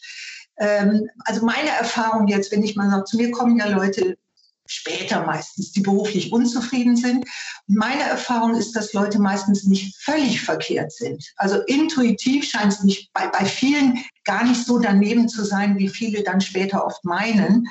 Ähm, 0.60 1.10
also 1.26 1.46
meine 1.46 1.70
Erfahrung 1.70 2.28
jetzt, 2.28 2.52
wenn 2.52 2.64
ich 2.64 2.76
mal 2.76 2.90
sage, 2.90 3.06
zu 3.06 3.18
mir 3.18 3.32
kommen 3.32 3.58
ja 3.58 3.68
Leute 3.68 4.18
später 4.70 5.26
meistens, 5.26 5.72
die 5.72 5.82
beruflich 5.82 6.32
unzufrieden 6.32 6.96
sind. 6.96 7.26
Und 7.68 7.76
meine 7.76 8.04
Erfahrung 8.04 8.56
ist, 8.56 8.76
dass 8.76 8.94
Leute 8.94 9.20
meistens 9.20 9.64
nicht 9.64 9.98
völlig 9.98 10.42
verkehrt 10.42 10.92
sind. 10.92 11.26
Also 11.38 11.62
intuitiv 11.66 12.48
scheint 12.48 12.74
es 12.74 12.84
nicht 12.84 13.12
bei, 13.14 13.28
bei 13.28 13.46
vielen 13.46 13.98
gar 14.26 14.44
nicht 14.44 14.64
so 14.64 14.78
daneben 14.78 15.28
zu 15.28 15.44
sein, 15.44 15.78
wie 15.80 15.90
viele 15.90 16.22
dann 16.24 16.40
später 16.40 16.86
oft 16.86 17.04
meinen. 17.04 17.68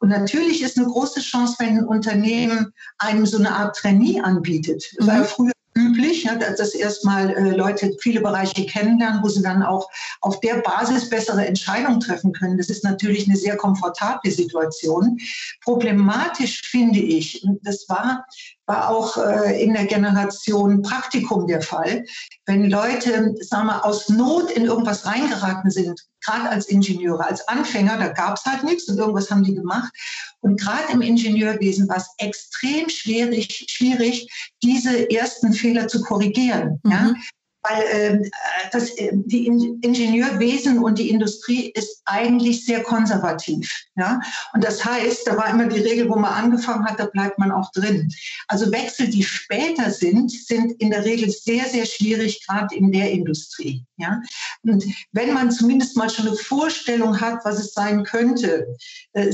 Und 0.00 0.08
natürlich 0.08 0.60
ist 0.60 0.76
eine 0.76 0.88
große 0.88 1.20
Chance, 1.20 1.54
wenn 1.60 1.78
ein 1.78 1.84
Unternehmen 1.84 2.72
einem 2.98 3.26
so 3.26 3.38
eine 3.38 3.54
Art 3.54 3.76
Trainee 3.76 4.20
anbietet. 4.20 4.84
Das 4.96 5.06
war 5.06 5.14
ja 5.14 5.20
mhm. 5.20 5.26
früher 5.26 5.52
üblich, 5.74 6.24
ja, 6.24 6.34
dass 6.36 6.74
erstmal 6.74 7.30
äh, 7.30 7.50
Leute 7.50 7.94
viele 8.00 8.20
Bereiche 8.20 8.66
kennenlernen, 8.66 9.22
wo 9.22 9.28
sie 9.28 9.42
dann 9.42 9.62
auch 9.62 9.88
auf 10.20 10.40
der 10.40 10.56
Basis 10.56 11.08
bessere 11.08 11.46
Entscheidungen 11.46 12.00
treffen 12.00 12.32
können. 12.32 12.58
Das 12.58 12.70
ist 12.70 12.84
natürlich 12.84 13.26
eine 13.28 13.36
sehr 13.36 13.56
komfortable 13.56 14.30
Situation. 14.30 15.18
Problematisch 15.62 16.62
finde 16.62 16.98
ich, 16.98 17.46
das 17.62 17.88
war 17.88 18.24
war 18.70 18.88
auch 18.88 19.16
äh, 19.16 19.62
in 19.62 19.74
der 19.74 19.86
Generation 19.86 20.80
Praktikum 20.82 21.48
der 21.48 21.60
Fall. 21.60 22.04
Wenn 22.46 22.70
Leute, 22.70 23.34
sagen 23.40 23.66
wir, 23.66 23.84
aus 23.84 24.08
Not 24.08 24.52
in 24.52 24.64
irgendwas 24.64 25.06
reingeraten 25.06 25.70
sind, 25.70 26.00
gerade 26.24 26.48
als 26.48 26.68
Ingenieure, 26.68 27.26
als 27.26 27.46
Anfänger, 27.48 27.98
da 27.98 28.08
gab 28.08 28.36
es 28.36 28.44
halt 28.44 28.64
nichts 28.64 28.88
und 28.88 28.98
irgendwas 28.98 29.30
haben 29.30 29.44
die 29.44 29.54
gemacht. 29.54 29.92
Und 30.40 30.60
gerade 30.60 30.92
im 30.92 31.02
Ingenieurwesen 31.02 31.88
war 31.88 31.96
es 31.96 32.08
extrem 32.18 32.88
schwierig, 32.88 33.66
schwierig, 33.68 34.28
diese 34.62 35.10
ersten 35.10 35.52
Fehler 35.52 35.88
zu 35.88 36.00
korrigieren. 36.02 36.80
Mhm. 36.82 36.90
Ja? 36.90 37.14
Weil 37.62 37.84
ähm, 37.92 38.30
das, 38.72 38.90
äh, 38.96 39.10
die 39.12 39.46
Ingenieurwesen 39.46 40.78
und 40.78 40.98
die 40.98 41.10
Industrie 41.10 41.70
ist 41.74 42.02
eigentlich 42.06 42.64
sehr 42.64 42.82
konservativ. 42.82 43.70
Ja? 43.96 44.20
Und 44.54 44.64
das 44.64 44.84
heißt, 44.84 45.26
da 45.26 45.36
war 45.36 45.50
immer 45.50 45.66
die 45.66 45.80
Regel, 45.80 46.08
wo 46.08 46.16
man 46.16 46.32
angefangen 46.32 46.86
hat, 46.86 46.98
da 46.98 47.06
bleibt 47.06 47.38
man 47.38 47.52
auch 47.52 47.70
drin. 47.72 48.10
Also 48.48 48.70
Wechsel, 48.72 49.08
die 49.08 49.22
später 49.22 49.90
sind, 49.90 50.30
sind 50.30 50.72
in 50.80 50.90
der 50.90 51.04
Regel 51.04 51.30
sehr, 51.30 51.66
sehr 51.66 51.84
schwierig, 51.84 52.46
gerade 52.46 52.74
in 52.74 52.92
der 52.92 53.10
Industrie. 53.10 53.84
Ja? 53.98 54.22
Und 54.62 54.84
wenn 55.12 55.34
man 55.34 55.50
zumindest 55.50 55.96
mal 55.96 56.08
schon 56.08 56.28
eine 56.28 56.36
Vorstellung 56.36 57.20
hat, 57.20 57.44
was 57.44 57.58
es 57.58 57.74
sein 57.74 58.04
könnte, 58.04 58.74
äh, 59.12 59.30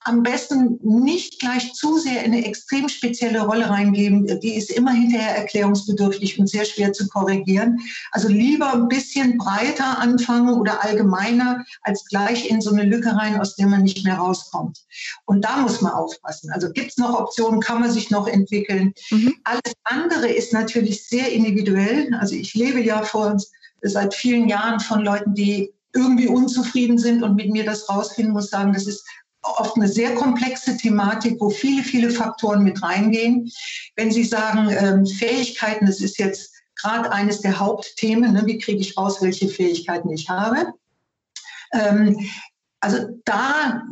am 0.00 0.22
besten 0.22 0.78
nicht 0.82 1.40
gleich 1.40 1.72
zu 1.74 1.98
sehr 1.98 2.24
in 2.24 2.32
eine 2.32 2.46
extrem 2.46 2.88
spezielle 2.88 3.40
Rolle 3.40 3.68
reingeben. 3.68 4.26
Die 4.40 4.54
ist 4.54 4.70
immer 4.70 4.92
hinterher 4.92 5.36
erklärungsbedürftig 5.36 6.38
und 6.38 6.48
sehr 6.48 6.64
schwer 6.64 6.92
zu 6.92 7.08
korrigieren 7.08 7.47
reagieren. 7.48 7.80
Also 8.12 8.28
lieber 8.28 8.72
ein 8.72 8.88
bisschen 8.88 9.38
breiter 9.38 9.98
anfangen 9.98 10.54
oder 10.54 10.84
allgemeiner, 10.84 11.64
als 11.82 12.04
gleich 12.04 12.50
in 12.50 12.60
so 12.60 12.70
eine 12.70 12.84
Lücke 12.84 13.14
rein, 13.14 13.40
aus 13.40 13.56
der 13.56 13.66
man 13.66 13.82
nicht 13.82 14.04
mehr 14.04 14.16
rauskommt. 14.16 14.78
Und 15.24 15.44
da 15.44 15.58
muss 15.58 15.80
man 15.80 15.92
aufpassen. 15.92 16.50
Also 16.52 16.70
gibt 16.70 16.90
es 16.90 16.98
noch 16.98 17.18
Optionen, 17.18 17.60
kann 17.60 17.80
man 17.80 17.90
sich 17.90 18.10
noch 18.10 18.26
entwickeln. 18.26 18.92
Mhm. 19.10 19.34
Alles 19.44 19.74
andere 19.84 20.28
ist 20.28 20.52
natürlich 20.52 21.06
sehr 21.06 21.32
individuell. 21.32 22.14
Also 22.20 22.34
ich 22.34 22.54
lebe 22.54 22.80
ja 22.80 23.02
vor 23.02 23.36
seit 23.82 24.14
vielen 24.14 24.48
Jahren 24.48 24.80
von 24.80 25.04
Leuten, 25.04 25.34
die 25.34 25.72
irgendwie 25.94 26.28
unzufrieden 26.28 26.98
sind 26.98 27.22
und 27.22 27.36
mit 27.36 27.50
mir 27.50 27.64
das 27.64 27.88
rausfinden 27.88 28.32
muss, 28.32 28.50
sagen, 28.50 28.72
das 28.72 28.86
ist 28.86 29.04
oft 29.42 29.76
eine 29.76 29.88
sehr 29.88 30.14
komplexe 30.14 30.76
Thematik, 30.76 31.40
wo 31.40 31.50
viele, 31.50 31.82
viele 31.82 32.10
Faktoren 32.10 32.62
mit 32.62 32.82
reingehen. 32.82 33.50
Wenn 33.96 34.10
Sie 34.10 34.24
sagen, 34.24 34.68
ähm, 34.70 35.06
Fähigkeiten, 35.06 35.86
das 35.86 36.00
ist 36.00 36.18
jetzt 36.18 36.47
gerade 36.80 37.12
eines 37.12 37.40
der 37.40 37.58
Hauptthemen, 37.58 38.32
ne, 38.32 38.46
wie 38.46 38.58
kriege 38.58 38.80
ich 38.80 38.96
raus, 38.96 39.20
welche 39.20 39.48
Fähigkeiten 39.48 40.10
ich 40.10 40.28
habe. 40.28 40.72
Ähm, 41.72 42.28
also 42.80 43.20
da 43.24 43.82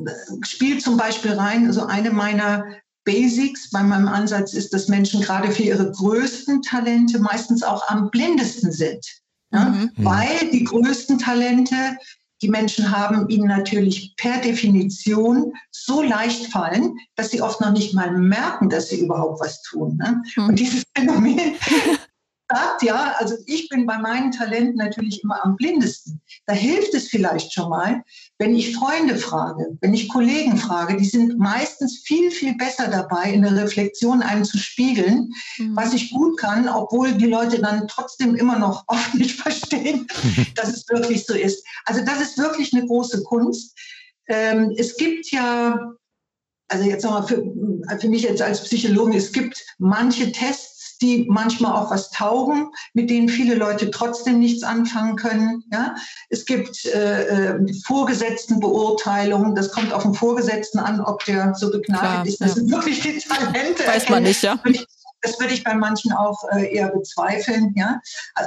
spielt 0.43 0.83
zum 0.83 0.97
Beispiel 0.97 1.33
rein, 1.33 1.67
also 1.67 1.87
eine 1.87 2.11
meiner 2.11 2.65
Basics 3.05 3.71
bei 3.71 3.83
meinem 3.83 4.09
Ansatz 4.09 4.53
ist, 4.53 4.73
dass 4.73 4.89
Menschen 4.89 5.23
gerade 5.23 5.51
für 5.51 5.63
ihre 5.63 5.91
größten 5.91 6.63
Talente 6.63 7.19
meistens 7.19 7.63
auch 7.63 7.89
am 7.89 8.11
blindesten 8.11 8.73
sind. 8.73 9.07
Ja? 9.53 9.67
Mhm. 9.67 9.91
Weil 9.97 10.51
die 10.53 10.65
größten 10.65 11.19
Talente, 11.19 11.97
die 12.43 12.49
Menschen 12.49 12.91
haben, 12.91 13.29
ihnen 13.29 13.49
natürlich 13.49 14.15
per 14.17 14.39
Definition 14.39 15.53
so 15.71 16.03
leicht 16.03 16.53
fallen, 16.53 16.97
dass 17.15 17.31
sie 17.31 17.41
oft 17.41 17.61
noch 17.61 17.73
nicht 17.73 17.95
mal 17.95 18.11
merken, 18.11 18.69
dass 18.69 18.89
sie 18.89 19.01
überhaupt 19.01 19.41
was 19.41 19.63
tun. 19.63 19.97
Ne? 19.97 20.23
Mhm. 20.37 20.49
Und 20.49 20.59
dieses 20.59 20.83
Phänomen 20.97 21.55
sagt, 22.49 22.83
ja, 22.83 23.15
also 23.19 23.35
ich 23.47 23.69
bin 23.69 23.87
bei 23.87 23.99
meinen 23.99 24.31
Talenten 24.31 24.77
natürlich 24.77 25.23
immer 25.23 25.45
am 25.45 25.57
blindesten. 25.57 26.21
Da 26.47 26.53
hilft 26.53 26.95
es 26.95 27.09
vielleicht 27.09 27.53
schon 27.53 27.71
mal, 27.71 28.03
wenn 28.39 28.55
ich 28.55 28.77
Freunde 28.77 29.17
frage, 29.17 29.77
wenn 29.81 29.95
ich 29.95 30.09
Kollegen 30.09 30.57
frage, 30.57 30.97
die 30.97 31.05
sind 31.05 31.39
meistens 31.39 32.03
viel, 32.05 32.31
viel 32.31 32.57
besser 32.57 32.89
dabei, 32.89 33.33
in 33.33 33.43
der 33.43 33.57
Reflexion 33.57 34.23
einem 34.23 34.45
zu 34.45 34.59
spiegeln, 34.59 35.33
mhm. 35.59 35.77
was 35.77 35.93
ich 35.93 36.11
gut 36.11 36.39
kann, 36.39 36.69
obwohl 36.69 37.13
die 37.13 37.27
Leute 37.27 37.61
dann 37.61 37.89
trotzdem 37.89 38.37
immer 38.37 38.59
noch 38.59 38.85
oft 38.89 39.15
nicht 39.15 39.41
verstehen, 39.41 40.07
dass 40.55 40.69
es 40.69 40.89
wirklich 40.89 41.25
so 41.27 41.35
ist. 41.35 41.65
Also 41.85 42.05
das 42.05 42.21
ist 42.21 42.39
wirklich 42.39 42.73
eine 42.73 42.87
große 42.87 43.23
Kunst. 43.25 43.77
Ähm, 44.29 44.73
es 44.77 44.97
gibt 44.97 45.31
ja, 45.31 45.93
also 46.69 46.85
jetzt 46.85 47.05
nochmal 47.05 47.27
für, 47.27 47.43
für 48.01 48.09
mich 48.09 48.23
jetzt 48.23 48.43
als 48.43 48.63
Psychologin, 48.63 49.17
es 49.17 49.33
gibt 49.33 49.65
manche 49.79 50.33
Tests, 50.33 50.76
die 51.03 51.27
manchmal 51.29 51.73
auch 51.73 51.91
was 51.91 52.11
taugen, 52.11 52.71
mit 52.95 53.11
denen 53.11 53.29
viele 53.29 53.55
Leute 53.55 53.91
trotzdem 53.91 54.39
nichts 54.39 54.63
anfangen 54.63 55.17
können. 55.17 55.65
Ja? 55.73 55.95
Es 56.29 56.45
gibt 56.45 56.85
äh, 56.87 57.55
äh 57.55 57.73
Vorgesetztenbeurteilungen, 57.85 59.55
das 59.55 59.71
kommt 59.71 59.93
auf 59.93 60.03
den 60.03 60.15
Vorgesetzten 60.15 60.79
an, 60.79 61.01
ob 61.01 61.25
der 61.25 61.55
so 61.55 61.71
begnadigt 61.71 62.27
ist. 62.27 62.41
Das 62.41 62.49
ja. 62.49 62.55
sind 62.55 62.71
wirklich 62.71 63.01
die 63.01 63.19
Talente. 63.19 63.87
Weiß 63.87 64.09
man 64.09 64.23
nicht, 64.23 64.43
ja. 64.43 64.59
Das 65.27 65.41
würde 65.41 65.55
ich 65.55 65.65
bei 65.65 65.75
manchen 65.75 66.13
auch 66.13 66.45
äh, 66.53 66.73
eher 66.73 66.91
bezweifeln. 66.91 67.75
Ja? 67.77 68.01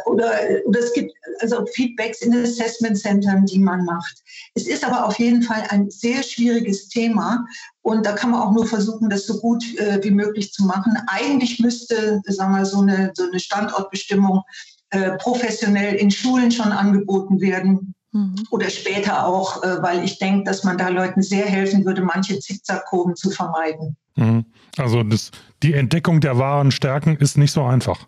Oder, 0.05 0.31
oder 0.65 0.79
es 0.79 0.93
gibt 0.93 1.11
also 1.41 1.65
Feedbacks 1.73 2.21
in 2.21 2.33
Assessment 2.33 2.97
Centern, 2.97 3.45
die 3.45 3.59
man 3.59 3.83
macht. 3.83 4.23
Es 4.55 4.65
ist 4.65 4.85
aber 4.85 5.05
auf 5.05 5.19
jeden 5.19 5.43
Fall 5.43 5.63
ein 5.69 5.89
sehr 5.89 6.23
schwieriges 6.23 6.87
Thema 6.87 7.45
und 7.81 8.05
da 8.05 8.13
kann 8.13 8.31
man 8.31 8.41
auch 8.41 8.51
nur 8.51 8.65
versuchen, 8.65 9.09
das 9.09 9.25
so 9.25 9.39
gut 9.39 9.63
äh, 9.77 9.99
wie 10.03 10.11
möglich 10.11 10.53
zu 10.53 10.63
machen. 10.63 10.97
Eigentlich 11.07 11.59
müsste, 11.59 12.21
sagen 12.27 12.55
wir, 12.55 12.65
so 12.65 12.79
eine, 12.79 13.11
so 13.13 13.23
eine 13.23 13.39
Standortbestimmung 13.39 14.43
äh, 14.91 15.17
professionell 15.17 15.95
in 15.95 16.11
Schulen 16.11 16.51
schon 16.51 16.71
angeboten 16.71 17.41
werden. 17.41 17.93
Mhm. 18.11 18.35
Oder 18.51 18.69
später 18.69 19.25
auch, 19.25 19.63
äh, 19.63 19.81
weil 19.81 20.03
ich 20.03 20.17
denke, 20.17 20.45
dass 20.45 20.63
man 20.63 20.77
da 20.77 20.87
Leuten 20.87 21.21
sehr 21.21 21.45
helfen 21.45 21.85
würde, 21.85 22.01
manche 22.01 22.39
Zickzackkurven 22.39 23.15
zu 23.15 23.31
vermeiden. 23.31 23.97
Mhm. 24.15 24.45
Also 24.77 25.03
das, 25.03 25.31
die 25.63 25.73
Entdeckung 25.73 26.21
der 26.21 26.37
wahren 26.37 26.71
Stärken 26.71 27.17
ist 27.17 27.37
nicht 27.37 27.51
so 27.51 27.63
einfach. 27.63 28.07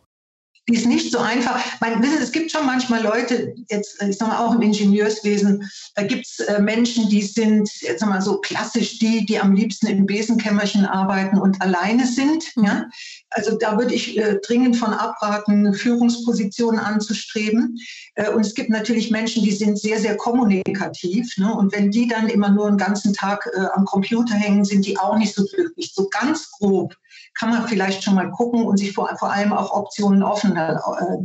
Die 0.70 0.76
ist 0.76 0.86
nicht 0.86 1.12
so 1.12 1.18
einfach. 1.18 1.60
Wissen, 1.82 2.22
es 2.22 2.32
gibt 2.32 2.52
schon 2.52 2.66
manchmal 2.66 3.02
Leute, 3.02 3.54
jetzt 3.70 4.02
ich 4.02 4.18
sag 4.18 4.28
mal 4.28 4.46
auch 4.46 4.54
im 4.54 4.62
Ingenieurswesen, 4.62 5.68
da 5.96 6.04
gibt 6.04 6.28
es 6.28 6.40
äh, 6.40 6.62
Menschen, 6.62 7.10
die 7.10 7.24
sind, 7.24 7.68
jetzt 7.82 8.00
sag 8.00 8.10
mal 8.10 8.22
so 8.22 8.38
klassisch 8.40 9.00
die, 9.00 9.26
die 9.26 9.40
am 9.40 9.54
liebsten 9.54 9.88
im 9.88 10.06
Besenkämmerchen 10.06 10.86
arbeiten 10.86 11.40
und 11.40 11.60
alleine 11.62 12.06
sind. 12.06 12.46
Mhm. 12.56 12.64
Ja? 12.64 12.86
Also 13.32 13.58
da 13.58 13.78
würde 13.78 13.94
ich 13.94 14.18
äh, 14.18 14.40
dringend 14.46 14.76
von 14.76 14.94
abraten, 14.94 15.74
Führungspositionen 15.74 16.80
anzustreben. 16.80 17.78
Äh, 18.16 18.30
und 18.30 18.42
es 18.42 18.54
gibt 18.54 18.70
natürlich 18.70 19.10
Menschen, 19.10 19.44
die 19.44 19.54
sind 19.54 19.80
sehr, 19.80 20.00
sehr 20.00 20.18
kommunikativ. 20.18 21.38
Ne? 21.38 21.54
Und 21.54 21.74
wenn 21.74 21.92
die 21.92 22.08
dann 22.08 22.28
immer 22.28 22.50
nur 22.50 22.68
einen 22.68 22.78
ganzen 22.78 23.14
Tag 23.14 23.50
äh, 23.54 23.66
am 23.74 23.86
Computer 23.86 24.36
hängen, 24.36 24.66
sind 24.66 24.86
die 24.86 25.00
auch 25.00 25.18
nicht 25.18 25.34
so 25.34 25.46
glücklich. 25.46 25.94
So 25.96 26.10
ganz 26.10 26.52
grob 26.52 26.96
kann 27.40 27.50
man 27.50 27.68
vielleicht 27.68 28.04
schon 28.04 28.16
mal 28.16 28.30
gucken 28.32 28.64
und 28.64 28.78
sich 28.78 28.92
vor, 28.92 29.10
vor 29.18 29.32
allem 29.32 29.54
auch 29.54 29.72
Optionen 29.72 30.24
offen, 30.24 30.58
äh, 30.58 30.76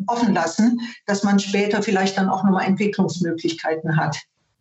offen 0.06 0.32
lassen, 0.32 0.80
dass 1.06 1.24
man 1.24 1.40
später 1.40 1.82
vielleicht 1.82 2.16
dann 2.16 2.28
auch 2.28 2.44
nochmal 2.44 2.66
Entwicklungsmöglichkeiten 2.66 3.96
hat. 3.96 4.16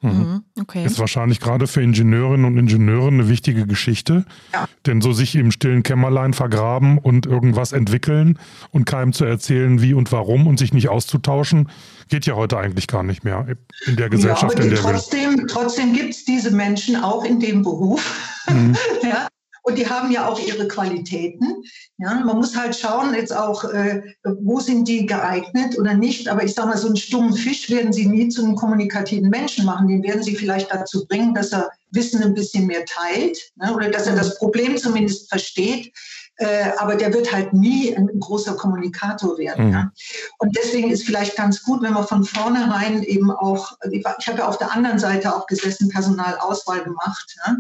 Mhm. 0.05 0.19
mhm. 0.19 0.41
Okay. 0.61 0.85
Ist 0.85 0.99
wahrscheinlich 0.99 1.39
gerade 1.39 1.67
für 1.67 1.81
Ingenieurinnen 1.81 2.45
und 2.45 2.57
Ingenieure 2.57 3.07
eine 3.07 3.27
wichtige 3.27 3.67
Geschichte. 3.67 4.25
Ja. 4.53 4.67
Denn 4.85 5.01
so 5.01 5.11
sich 5.11 5.35
im 5.35 5.51
stillen 5.51 5.83
Kämmerlein 5.83 6.33
vergraben 6.33 6.97
und 6.97 7.25
irgendwas 7.25 7.73
entwickeln 7.73 8.39
und 8.71 8.85
keinem 8.85 9.11
zu 9.11 9.25
erzählen, 9.25 9.81
wie 9.81 9.93
und 9.93 10.11
warum 10.11 10.47
und 10.47 10.57
sich 10.57 10.73
nicht 10.73 10.89
auszutauschen, 10.89 11.69
geht 12.09 12.25
ja 12.25 12.35
heute 12.35 12.57
eigentlich 12.57 12.87
gar 12.87 13.03
nicht 13.03 13.23
mehr 13.23 13.45
in 13.85 13.95
der 13.95 14.09
Gesellschaft, 14.09 14.57
ja, 14.57 14.63
in 14.63 14.69
der 14.69 14.79
trotzdem. 14.79 15.47
Trotzdem 15.47 15.93
gibt 15.93 16.11
es 16.11 16.25
diese 16.25 16.51
Menschen 16.51 16.95
auch 16.95 17.25
in 17.25 17.39
dem 17.39 17.61
Beruf. 17.63 18.01
Mhm. 18.49 18.75
ja, 19.03 19.27
Und 19.65 19.79
die 19.79 19.89
haben 19.89 20.11
ja 20.11 20.27
auch 20.27 20.39
ihre 20.39 20.67
Qualitäten. 20.67 21.63
Ja, 21.97 22.13
man 22.23 22.37
muss 22.37 22.55
halt 22.55 22.75
schauen, 22.75 23.15
jetzt 23.15 23.35
auch, 23.35 23.63
äh, 23.63 24.03
wo 24.23 24.59
sind 24.59 24.87
die 24.87 25.07
geeignet 25.07 25.79
oder 25.79 25.95
nicht. 25.95 26.27
Aber 26.27 26.43
ich 26.43 26.53
sage 26.53 26.67
mal, 26.67 26.77
so 26.77 26.85
einen 26.85 26.97
stummen 26.97 27.33
Fisch 27.33 27.67
werden 27.71 27.91
Sie 27.91 28.05
nie 28.05 28.29
zu 28.29 28.43
einem 28.43 28.55
kommunikativen 28.55 29.29
Menschen 29.31 29.65
machen. 29.65 29.87
Den 29.87 30.03
werden 30.03 30.21
Sie 30.21 30.35
vielleicht 30.35 30.71
dazu 30.71 31.07
bringen, 31.07 31.33
dass 31.33 31.51
er 31.51 31.71
Wissen 31.89 32.21
ein 32.21 32.35
bisschen 32.35 32.67
mehr 32.67 32.85
teilt 32.85 33.39
ne, 33.55 33.73
oder 33.73 33.89
dass 33.89 34.05
er 34.05 34.15
das 34.15 34.37
Problem 34.37 34.77
zumindest 34.77 35.29
versteht. 35.29 35.91
Äh, 36.37 36.69
aber 36.77 36.95
der 36.95 37.11
wird 37.11 37.33
halt 37.33 37.53
nie 37.53 37.95
ein 37.95 38.07
großer 38.19 38.55
Kommunikator 38.55 39.35
werden. 39.39 39.67
Mhm. 39.67 39.73
Ja. 39.73 39.91
Und 40.37 40.55
deswegen 40.55 40.91
ist 40.91 41.05
vielleicht 41.05 41.37
ganz 41.37 41.63
gut, 41.63 41.81
wenn 41.81 41.93
man 41.93 42.05
von 42.05 42.23
vornherein 42.23 43.01
eben 43.01 43.31
auch, 43.31 43.71
ich 43.89 44.05
habe 44.05 44.37
ja 44.37 44.47
auf 44.47 44.59
der 44.59 44.71
anderen 44.71 44.99
Seite 44.99 45.35
auch 45.35 45.47
gesessen, 45.47 45.89
Personalauswahl 45.89 46.83
gemacht, 46.83 47.35
ja, 47.37 47.55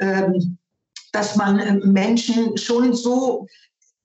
ähm, 0.00 0.58
dass 1.16 1.34
man 1.34 1.58
äh, 1.58 1.72
Menschen 1.74 2.56
schon 2.58 2.94
so 2.94 3.46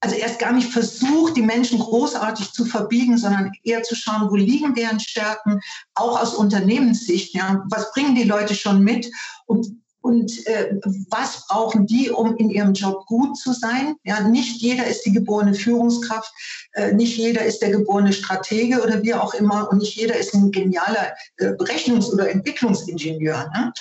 also 0.04 0.16
erst 0.16 0.40
gar 0.40 0.52
nicht 0.52 0.72
versucht, 0.72 1.38
die 1.38 1.44
Menschen 1.44 1.78
großartig 1.78 2.54
zu 2.54 2.66
verbiegen, 2.66 3.20
sondern 3.20 3.52
eher 3.64 3.84
zu 3.84 3.96
schauen, 3.96 4.32
wo 4.32 4.36
liegen 4.36 4.74
deren 4.74 5.00
Stärken, 5.00 5.60
auch 5.94 6.20
aus 6.20 6.34
Unternehmenssicht. 6.34 7.36
Ja, 7.36 7.64
was 7.70 7.92
bringen 7.94 8.16
die 8.16 8.24
Leute 8.24 8.56
schon 8.56 8.84
mit 8.84 9.12
und 9.46 9.68
und 10.02 10.48
äh, 10.48 10.80
was 11.10 11.46
brauchen 11.48 11.86
die, 11.86 12.10
um 12.10 12.36
in 12.38 12.50
ihrem 12.50 12.74
Job 12.74 13.06
gut 13.06 13.38
zu 13.38 13.54
sein. 13.54 13.96
Ja, 14.04 14.22
nicht 14.22 14.60
jeder 14.60 14.88
ist 14.88 15.04
die 15.04 15.12
geborene 15.12 15.54
Führungskraft, 15.54 16.34
äh, 16.74 16.92
nicht 16.94 17.18
jeder 17.18 17.46
ist 17.46 17.60
der 17.60 17.70
geborene 17.70 18.12
Stratege 18.12 18.82
oder 18.82 19.04
wie 19.04 19.14
auch 19.14 19.36
immer 19.36 19.70
und 19.70 19.78
nicht 19.78 19.96
jeder 19.96 20.16
ist 20.16 20.34
ein 20.34 20.52
genialer 20.52 21.14
äh, 21.38 21.52
Berechnungs- 21.52 22.12
oder 22.12 22.32
Entwicklungsingenieur. 22.32 23.52
Ne? 23.54 23.72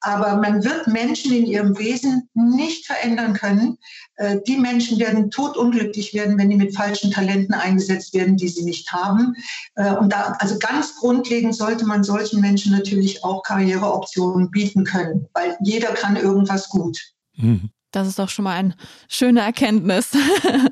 Aber 0.00 0.36
man 0.36 0.62
wird 0.64 0.86
Menschen 0.86 1.32
in 1.32 1.46
ihrem 1.46 1.78
Wesen 1.78 2.28
nicht 2.34 2.86
verändern 2.86 3.32
können. 3.32 3.78
Äh, 4.16 4.38
die 4.46 4.56
Menschen 4.56 4.98
werden 4.98 5.30
totunglücklich 5.30 6.14
werden, 6.14 6.38
wenn 6.38 6.50
die 6.50 6.56
mit 6.56 6.76
falschen 6.76 7.10
Talenten 7.10 7.54
eingesetzt 7.54 8.14
werden, 8.14 8.36
die 8.36 8.48
sie 8.48 8.64
nicht 8.64 8.92
haben. 8.92 9.34
Äh, 9.74 9.94
und 9.94 10.12
da, 10.12 10.36
also 10.38 10.58
ganz 10.58 10.96
grundlegend 10.96 11.54
sollte 11.54 11.86
man 11.86 12.04
solchen 12.04 12.40
Menschen 12.40 12.72
natürlich 12.72 13.24
auch 13.24 13.42
Karriereoptionen 13.42 14.50
bieten 14.50 14.84
können, 14.84 15.26
weil 15.34 15.56
jeder 15.60 15.88
kann 15.94 16.16
irgendwas 16.16 16.68
gut. 16.68 16.98
Mhm. 17.36 17.70
Das 17.90 18.06
ist 18.06 18.18
doch 18.18 18.28
schon 18.28 18.44
mal 18.44 18.56
eine 18.56 18.74
schöne 19.08 19.40
Erkenntnis. 19.40 20.10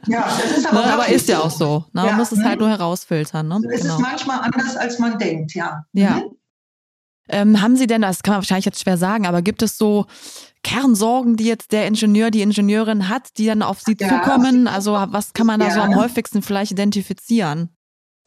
Ja, 0.09 0.25
das 0.41 0.59
ist 0.59 0.67
aber, 0.67 0.87
ne, 0.87 0.93
aber 0.93 1.09
ist 1.09 1.29
ja 1.29 1.41
auch 1.41 1.51
so. 1.51 1.79
Ne? 1.93 2.03
Man 2.03 2.07
ja, 2.07 2.12
muss 2.12 2.31
es 2.31 2.41
halt 2.41 2.61
nur 2.61 2.69
herausfiltern. 2.69 3.49
Ne? 3.49 3.61
Es 3.73 3.81
genau. 3.81 3.97
ist 3.97 4.01
manchmal 4.01 4.39
anders, 4.41 4.77
als 4.77 5.01
man 5.01 5.19
denkt, 5.19 5.53
ja. 5.55 5.85
Ja. 5.95 6.11
Mhm. 6.11 6.36
Ähm, 7.29 7.61
haben 7.61 7.77
Sie 7.77 7.87
denn, 7.87 8.03
das 8.03 8.23
kann 8.23 8.33
man 8.33 8.43
wahrscheinlich 8.43 8.67
jetzt 8.67 8.83
schwer 8.83 8.97
sagen, 8.97 9.27
aber 9.27 9.43
gibt 9.43 9.62
es 9.62 9.79
so 9.79 10.07
Kernsorgen, 10.62 11.37
die 11.37 11.45
jetzt 11.45 11.73
der 11.73 11.87
Ingenieur, 11.87 12.31
die 12.31 12.43
Ingenieurin 12.43 13.09
hat, 13.09 13.39
die 13.39 13.47
dann 13.47 13.62
auf 13.62 13.81
Sie 13.81 13.97
ja, 14.01 14.09
zukommen? 14.09 14.69
Also 14.69 14.93
was 14.93 15.33
kann 15.33 15.47
man 15.47 15.61
da 15.61 15.69
ja. 15.69 15.75
so 15.75 15.81
am 15.81 15.97
häufigsten 15.97 16.43
vielleicht 16.43 16.73
identifizieren? 16.73 17.71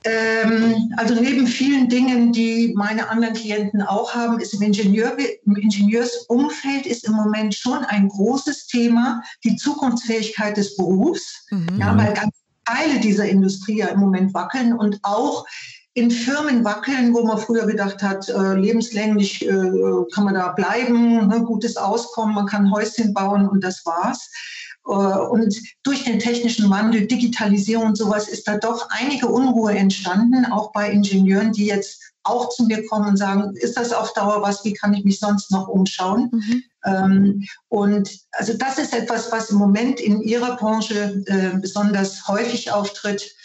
Ähm, 0.06 0.94
also 0.96 1.14
neben 1.14 1.46
vielen 1.46 1.90
Dingen, 1.90 2.32
die 2.32 2.74
meine 2.76 3.10
anderen 3.10 3.34
Klienten 3.34 3.82
auch 3.82 4.16
haben, 4.16 4.40
ist 4.40 4.54
im, 4.54 4.62
Ingenieur, 4.62 5.18
im 5.46 5.56
Ingenieursumfeld 5.58 6.86
ist 6.86 7.06
im 7.06 7.14
Moment 7.14 7.54
schon 7.54 7.84
ein 7.86 8.08
großes 8.08 8.68
Thema 8.68 9.22
die 9.44 9.58
Zukunftsfähigkeit 9.58 10.56
des 10.56 10.78
Berufs, 10.78 11.46
mhm. 11.52 11.78
ja, 11.78 11.98
weil 11.98 12.14
ganz 12.14 12.34
Teile 12.66 13.00
dieser 13.00 13.28
Industrie 13.28 13.80
ja 13.80 13.88
im 13.88 14.00
Moment 14.00 14.34
wackeln 14.34 14.74
und 14.74 15.00
auch 15.04 15.46
in 16.00 16.12
Firmen 16.12 16.64
wackeln, 16.64 17.14
wo 17.14 17.24
man 17.26 17.38
früher 17.38 17.66
gedacht 17.66 18.02
hat, 18.02 18.30
äh, 18.30 18.54
lebenslänglich 18.54 19.46
äh, 19.46 20.06
kann 20.14 20.24
man 20.24 20.34
da 20.34 20.54
bleiben, 20.54 21.28
ne, 21.28 21.44
gutes 21.44 21.76
Auskommen, 21.76 22.36
man 22.36 22.46
kann 22.46 22.72
Häuschen 22.72 23.14
bauen 23.14 23.48
und 23.48 23.64
das 23.64 23.86
war's. 23.86 24.30
Äh, 24.88 24.92
und 24.92 25.56
durch 25.84 26.06
den 26.06 26.20
technischen 26.20 26.70
Wandel, 26.70 27.06
Digitalisierung 27.06 27.88
und 27.88 27.98
sowas 27.98 28.30
ist 28.30 28.48
da 28.48 28.58
doch 28.58 28.88
einige 28.90 29.28
Unruhe 29.28 29.74
entstanden, 29.74 30.46
auch 30.46 30.72
bei 30.72 30.90
Ingenieuren, 30.90 31.52
die 31.52 31.66
jetzt 31.66 32.02
auch 32.24 32.50
zu 32.50 32.64
mir 32.66 32.86
kommen 32.88 33.10
und 33.10 33.18
sagen, 33.18 33.54
ist 33.56 33.76
das 33.76 33.92
auf 33.92 34.14
Dauer 34.14 34.42
was, 34.42 34.64
wie 34.64 34.74
kann 34.74 34.94
ich 34.94 35.04
mich 35.04 35.20
sonst 35.20 35.52
noch 35.52 35.68
umschauen? 35.68 36.30
Mhm. 36.32 36.64
Ähm, 36.86 37.44
und 37.68 38.10
also 38.32 38.54
das 38.54 38.78
ist 38.78 38.94
etwas, 38.94 39.32
was 39.32 39.50
im 39.50 39.58
Moment 39.58 40.00
in 40.00 40.22
Ihrer 40.22 40.56
Branche 40.56 41.24
äh, 41.26 41.58
besonders 41.60 42.28
häufig 42.28 42.72
auftritt. 42.72 43.36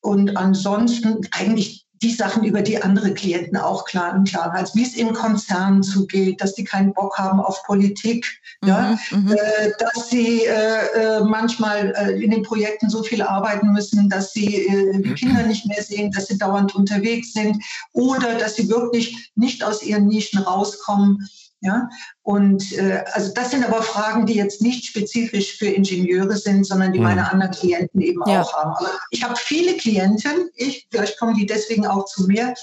Und 0.00 0.36
ansonsten 0.36 1.26
eigentlich 1.30 1.83
die 2.04 2.12
Sachen, 2.12 2.44
über 2.44 2.60
die 2.60 2.82
andere 2.82 3.14
Klienten 3.14 3.56
auch 3.56 3.86
klar 3.86 4.14
und 4.14 4.28
klar 4.28 4.52
als 4.52 4.74
wie 4.74 4.82
es 4.82 4.94
in 4.94 5.14
Konzernen 5.14 5.82
zugeht, 5.82 6.40
dass 6.40 6.54
die 6.54 6.64
keinen 6.64 6.92
Bock 6.92 7.16
haben 7.18 7.40
auf 7.40 7.62
Politik, 7.64 8.26
mhm, 8.60 8.68
ja, 8.68 8.98
mhm. 9.10 9.32
äh, 9.32 9.70
dass 9.78 10.10
sie 10.10 10.44
äh, 10.44 11.20
äh, 11.20 11.24
manchmal 11.24 11.94
äh, 11.96 12.22
in 12.22 12.30
den 12.30 12.42
Projekten 12.42 12.90
so 12.90 13.02
viel 13.02 13.22
arbeiten 13.22 13.72
müssen, 13.72 14.10
dass 14.10 14.32
sie 14.32 14.66
äh, 14.66 15.00
die 15.00 15.10
mhm. 15.10 15.14
Kinder 15.14 15.42
nicht 15.44 15.66
mehr 15.66 15.82
sehen, 15.82 16.12
dass 16.12 16.26
sie 16.26 16.36
dauernd 16.36 16.74
unterwegs 16.74 17.32
sind 17.32 17.64
oder 17.92 18.34
dass 18.34 18.56
sie 18.56 18.68
wirklich 18.68 19.32
nicht 19.34 19.64
aus 19.64 19.82
ihren 19.82 20.06
Nischen 20.06 20.40
rauskommen. 20.40 21.26
Ja? 21.60 21.88
Und 22.22 22.72
äh, 22.72 23.04
also 23.12 23.32
das 23.34 23.50
sind 23.50 23.64
aber 23.64 23.82
Fragen, 23.82 24.26
die 24.26 24.34
jetzt 24.34 24.60
nicht 24.60 24.84
spezifisch 24.84 25.56
für 25.56 25.66
Ingenieure 25.66 26.36
sind, 26.36 26.66
sondern 26.66 26.92
die 26.92 26.98
mhm. 26.98 27.06
meine 27.06 27.30
anderen 27.30 27.52
Klienten 27.52 28.00
eben 28.00 28.20
ja. 28.26 28.42
auch 28.42 28.52
haben. 28.54 28.72
Aber 28.76 28.90
ich 29.10 29.22
habe 29.22 29.34
viele 29.36 29.76
Klienten, 29.76 30.50
ich, 30.56 30.86
vielleicht 30.90 31.18
kommen 31.18 31.34
die 31.34 31.46
deswegen 31.46 31.86
auch 31.86 32.04
zu 32.04 32.26
mir, 32.26 32.54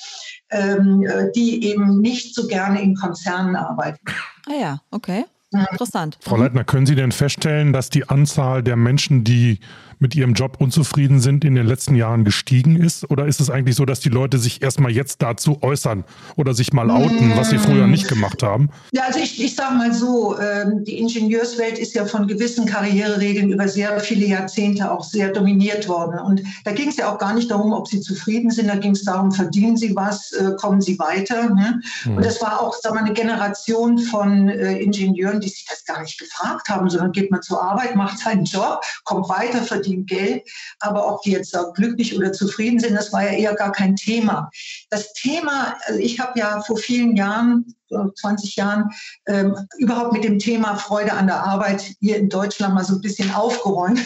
ähm, 0.51 1.03
äh, 1.03 1.31
die 1.31 1.65
eben 1.65 1.99
nicht 1.99 2.35
so 2.35 2.47
gerne 2.47 2.81
in 2.81 2.95
Konzernen 2.95 3.55
arbeiten. 3.55 4.05
Ah 4.47 4.53
ja, 4.59 4.81
okay. 4.91 5.25
Interessant. 5.71 6.17
Frau 6.21 6.37
Leitner, 6.37 6.63
können 6.63 6.85
Sie 6.85 6.95
denn 6.95 7.11
feststellen, 7.11 7.73
dass 7.73 7.89
die 7.89 8.07
Anzahl 8.07 8.63
der 8.63 8.77
Menschen, 8.77 9.25
die 9.25 9.59
mit 10.01 10.15
ihrem 10.15 10.33
Job 10.33 10.57
unzufrieden 10.59 11.21
sind, 11.21 11.45
in 11.45 11.55
den 11.55 11.67
letzten 11.67 11.95
Jahren 11.95 12.25
gestiegen 12.25 12.75
ist? 12.75 13.09
Oder 13.09 13.27
ist 13.27 13.39
es 13.39 13.49
eigentlich 13.49 13.75
so, 13.75 13.85
dass 13.85 13.99
die 13.99 14.09
Leute 14.09 14.39
sich 14.39 14.61
erstmal 14.61 14.91
jetzt 14.91 15.21
dazu 15.21 15.59
äußern 15.61 16.03
oder 16.35 16.53
sich 16.53 16.73
mal 16.73 16.89
outen, 16.89 17.37
was 17.37 17.51
sie 17.51 17.59
früher 17.59 17.85
nicht 17.85 18.07
gemacht 18.07 18.41
haben? 18.41 18.69
Ja, 18.91 19.03
also 19.03 19.19
ich, 19.19 19.41
ich 19.41 19.55
sage 19.55 19.75
mal 19.75 19.93
so, 19.93 20.37
ähm, 20.39 20.83
die 20.83 20.97
Ingenieurswelt 20.97 21.77
ist 21.77 21.93
ja 21.93 22.05
von 22.05 22.27
gewissen 22.27 22.65
Karriereregeln 22.65 23.51
über 23.51 23.67
sehr 23.67 23.99
viele 23.99 24.25
Jahrzehnte 24.25 24.91
auch 24.91 25.03
sehr 25.03 25.31
dominiert 25.31 25.87
worden. 25.87 26.19
Und 26.19 26.41
da 26.65 26.71
ging 26.71 26.89
es 26.89 26.97
ja 26.97 27.13
auch 27.13 27.19
gar 27.19 27.35
nicht 27.35 27.51
darum, 27.51 27.71
ob 27.71 27.87
sie 27.87 28.01
zufrieden 28.01 28.49
sind, 28.49 28.67
da 28.67 28.75
ging 28.75 28.93
es 28.93 29.03
darum, 29.03 29.31
verdienen 29.31 29.77
sie 29.77 29.95
was, 29.95 30.31
äh, 30.31 30.55
kommen 30.59 30.81
sie 30.81 30.97
weiter. 30.97 31.53
Ne? 31.53 31.79
Mhm. 32.05 32.17
Und 32.17 32.25
das 32.25 32.41
war 32.41 32.59
auch 32.59 32.73
sagen 32.73 32.95
wir, 32.95 33.05
eine 33.05 33.13
Generation 33.13 33.99
von 33.99 34.49
äh, 34.49 34.79
Ingenieuren, 34.79 35.39
die 35.39 35.49
sich 35.49 35.67
das 35.69 35.85
gar 35.85 36.01
nicht 36.01 36.17
gefragt 36.17 36.69
haben, 36.69 36.89
sondern 36.89 37.11
geht 37.11 37.29
man 37.29 37.43
zur 37.43 37.61
Arbeit, 37.61 37.95
macht 37.95 38.17
seinen 38.17 38.45
Job, 38.45 38.81
kommt 39.03 39.29
weiter, 39.29 39.61
verdient 39.61 39.90
verdienen 39.91 40.05
Geld, 40.05 40.43
aber 40.79 41.11
ob 41.11 41.21
die 41.23 41.31
jetzt 41.31 41.55
glücklich 41.75 42.15
oder 42.17 42.31
zufrieden 42.31 42.79
sind, 42.79 42.95
das 42.95 43.11
war 43.11 43.23
ja 43.23 43.31
eher 43.31 43.55
gar 43.55 43.71
kein 43.71 43.95
Thema. 43.95 44.49
Das 44.89 45.13
Thema, 45.13 45.75
also 45.85 45.99
ich 45.99 46.19
habe 46.19 46.39
ja 46.39 46.61
vor 46.61 46.77
vielen 46.77 47.15
Jahren 47.15 47.75
20 48.15 48.55
Jahren 48.55 48.89
ähm, 49.27 49.55
überhaupt 49.77 50.13
mit 50.13 50.23
dem 50.23 50.39
Thema 50.39 50.77
Freude 50.77 51.13
an 51.13 51.27
der 51.27 51.43
Arbeit 51.43 51.81
hier 51.99 52.17
in 52.17 52.29
Deutschland 52.29 52.73
mal 52.73 52.85
so 52.85 52.95
ein 52.95 53.01
bisschen 53.01 53.33
aufgeräumt 53.33 53.99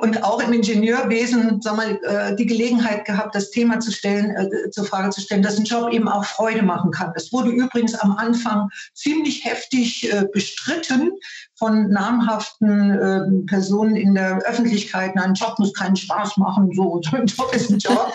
und 0.00 0.22
auch 0.24 0.40
im 0.42 0.52
Ingenieurwesen 0.52 1.60
sag 1.62 1.76
mal, 1.76 1.98
äh, 2.02 2.34
die 2.34 2.46
Gelegenheit 2.46 3.04
gehabt, 3.04 3.34
das 3.34 3.50
Thema 3.50 3.80
zu 3.80 3.92
stellen, 3.92 4.30
äh, 4.30 4.70
zur 4.70 4.84
Frage 4.84 5.10
zu 5.10 5.20
stellen, 5.20 5.42
dass 5.42 5.58
ein 5.58 5.64
Job 5.64 5.92
eben 5.92 6.08
auch 6.08 6.24
Freude 6.24 6.62
machen 6.62 6.90
kann. 6.90 7.12
Das 7.14 7.32
wurde 7.32 7.50
übrigens 7.50 7.94
am 7.94 8.16
Anfang 8.16 8.68
ziemlich 8.94 9.44
heftig 9.44 10.12
äh, 10.12 10.24
bestritten 10.32 11.12
von 11.56 11.90
namhaften 11.90 13.46
Personen 13.46 13.94
in 13.94 14.16
der 14.16 14.38
Öffentlichkeit. 14.38 15.16
Ein 15.16 15.34
Job 15.34 15.56
muss 15.60 15.72
keinen 15.72 15.94
Spaß 15.94 16.36
machen, 16.36 16.72
so 16.74 17.00
ein 17.12 17.26
Job 17.26 17.54
ist 17.54 17.70
ein 17.70 17.78
Job. 17.78 18.12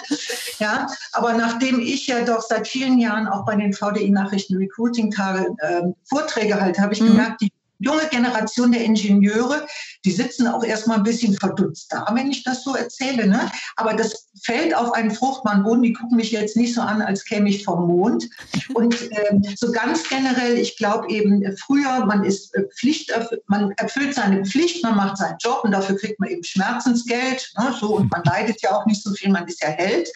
ja, 0.60 0.88
aber 1.13 1.34
nachdem 1.34 1.80
ich 1.80 2.08
ja 2.08 2.25
doch 2.25 2.41
seit 2.41 2.67
vielen 2.67 2.99
Jahren 2.99 3.25
auch 3.25 3.45
bei 3.45 3.56
den 3.56 3.71
VDI-Nachrichten 3.71 4.58
Recruiting-Tage 4.58 5.56
Vorträge 6.03 6.60
halte, 6.60 6.82
habe 6.82 6.93
ich 6.93 7.01
mhm. 7.01 7.08
gemerkt, 7.08 7.39
die 7.39 7.51
junge 7.80 8.08
Generation 8.10 8.72
der 8.72 8.84
Ingenieure, 8.84 9.66
die 10.06 10.12
sitzen 10.12 10.48
auch 10.48 10.63
erstmal 10.63 10.98
ein 10.98 11.04
bisschen 11.04 11.34
verdutzt 11.34 11.92
da, 11.92 12.06
wenn 12.13 12.32
ich 12.32 12.44
das 12.44 12.63
so 12.63 12.76
erzähle. 12.76 13.28
Ne? 13.28 13.52
Aber 13.76 13.94
das 13.94 14.30
fällt 14.44 14.76
auf 14.76 14.94
einen 14.94 15.12
fruchtbaren 15.12 15.63
Boden. 15.63 15.82
Die 15.82 15.94
gucken 15.94 16.18
mich 16.18 16.32
jetzt 16.32 16.58
nicht 16.58 16.74
so 16.74 16.82
an, 16.82 17.02
als 17.02 17.26
käme 17.26 17.50
ich 17.50 17.63
vom 17.63 17.88
Mond. 17.88 18.28
Und 18.74 18.96
ähm, 19.12 19.44
so 19.56 19.72
ganz 19.72 20.08
generell, 20.08 20.58
ich 20.58 20.78
glaube 20.78 21.10
eben 21.10 21.44
früher, 21.58 22.06
man 22.06 22.24
ist 22.24 22.54
äh, 22.56 22.63
Pflicht, 22.78 23.12
man 23.48 23.72
erfüllt 23.74 24.16
seine 24.16 24.46
Pflicht, 24.46 24.84
man 24.84 24.96
macht 24.96 25.18
seinen 25.18 25.38
Job 25.40 25.62
und 25.63 25.72
dafür 25.72 25.98
kriegt 25.98 26.20
man 26.20 26.30
eben 26.30 26.44
Schmerzensgeld. 26.44 27.52
Ne? 27.58 27.76
So, 27.80 27.96
und 27.96 28.12
man 28.12 28.24
leidet 28.24 28.62
ja 28.62 28.72
auch 28.72 28.86
nicht 28.86 29.04
so 29.04 29.13
viel, 29.13 29.32
man 29.32 29.48
ist 29.48 29.62
ja 29.62 29.70
Held, 29.70 30.10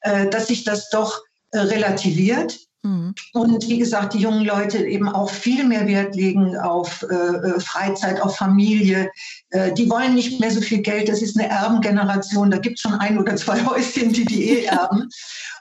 äh, 0.00 0.28
dass 0.28 0.48
sich 0.48 0.64
das 0.64 0.90
doch 0.90 1.20
äh, 1.50 1.58
relativiert. 1.58 2.58
Mhm. 2.84 3.14
Und 3.32 3.66
wie 3.68 3.78
gesagt, 3.78 4.12
die 4.12 4.18
jungen 4.18 4.44
Leute 4.44 4.86
eben 4.86 5.08
auch 5.08 5.30
viel 5.30 5.64
mehr 5.64 5.86
Wert 5.86 6.14
legen 6.14 6.54
auf 6.56 7.02
äh, 7.10 7.14
äh, 7.14 7.60
Freizeit, 7.60 8.20
auf 8.20 8.36
Familie. 8.36 9.10
Äh, 9.50 9.72
die 9.72 9.88
wollen 9.88 10.14
nicht 10.14 10.38
mehr 10.38 10.50
so 10.50 10.60
viel 10.60 10.82
Geld. 10.82 11.08
Das 11.08 11.22
ist 11.22 11.38
eine 11.38 11.48
Erbengeneration. 11.48 12.50
Da 12.50 12.58
gibt 12.58 12.76
es 12.76 12.82
schon 12.82 12.94
ein 12.94 13.18
oder 13.18 13.36
zwei 13.36 13.64
Häuschen, 13.66 14.12
die 14.12 14.26
die 14.26 14.50
eh 14.50 14.64
erben. 14.64 15.08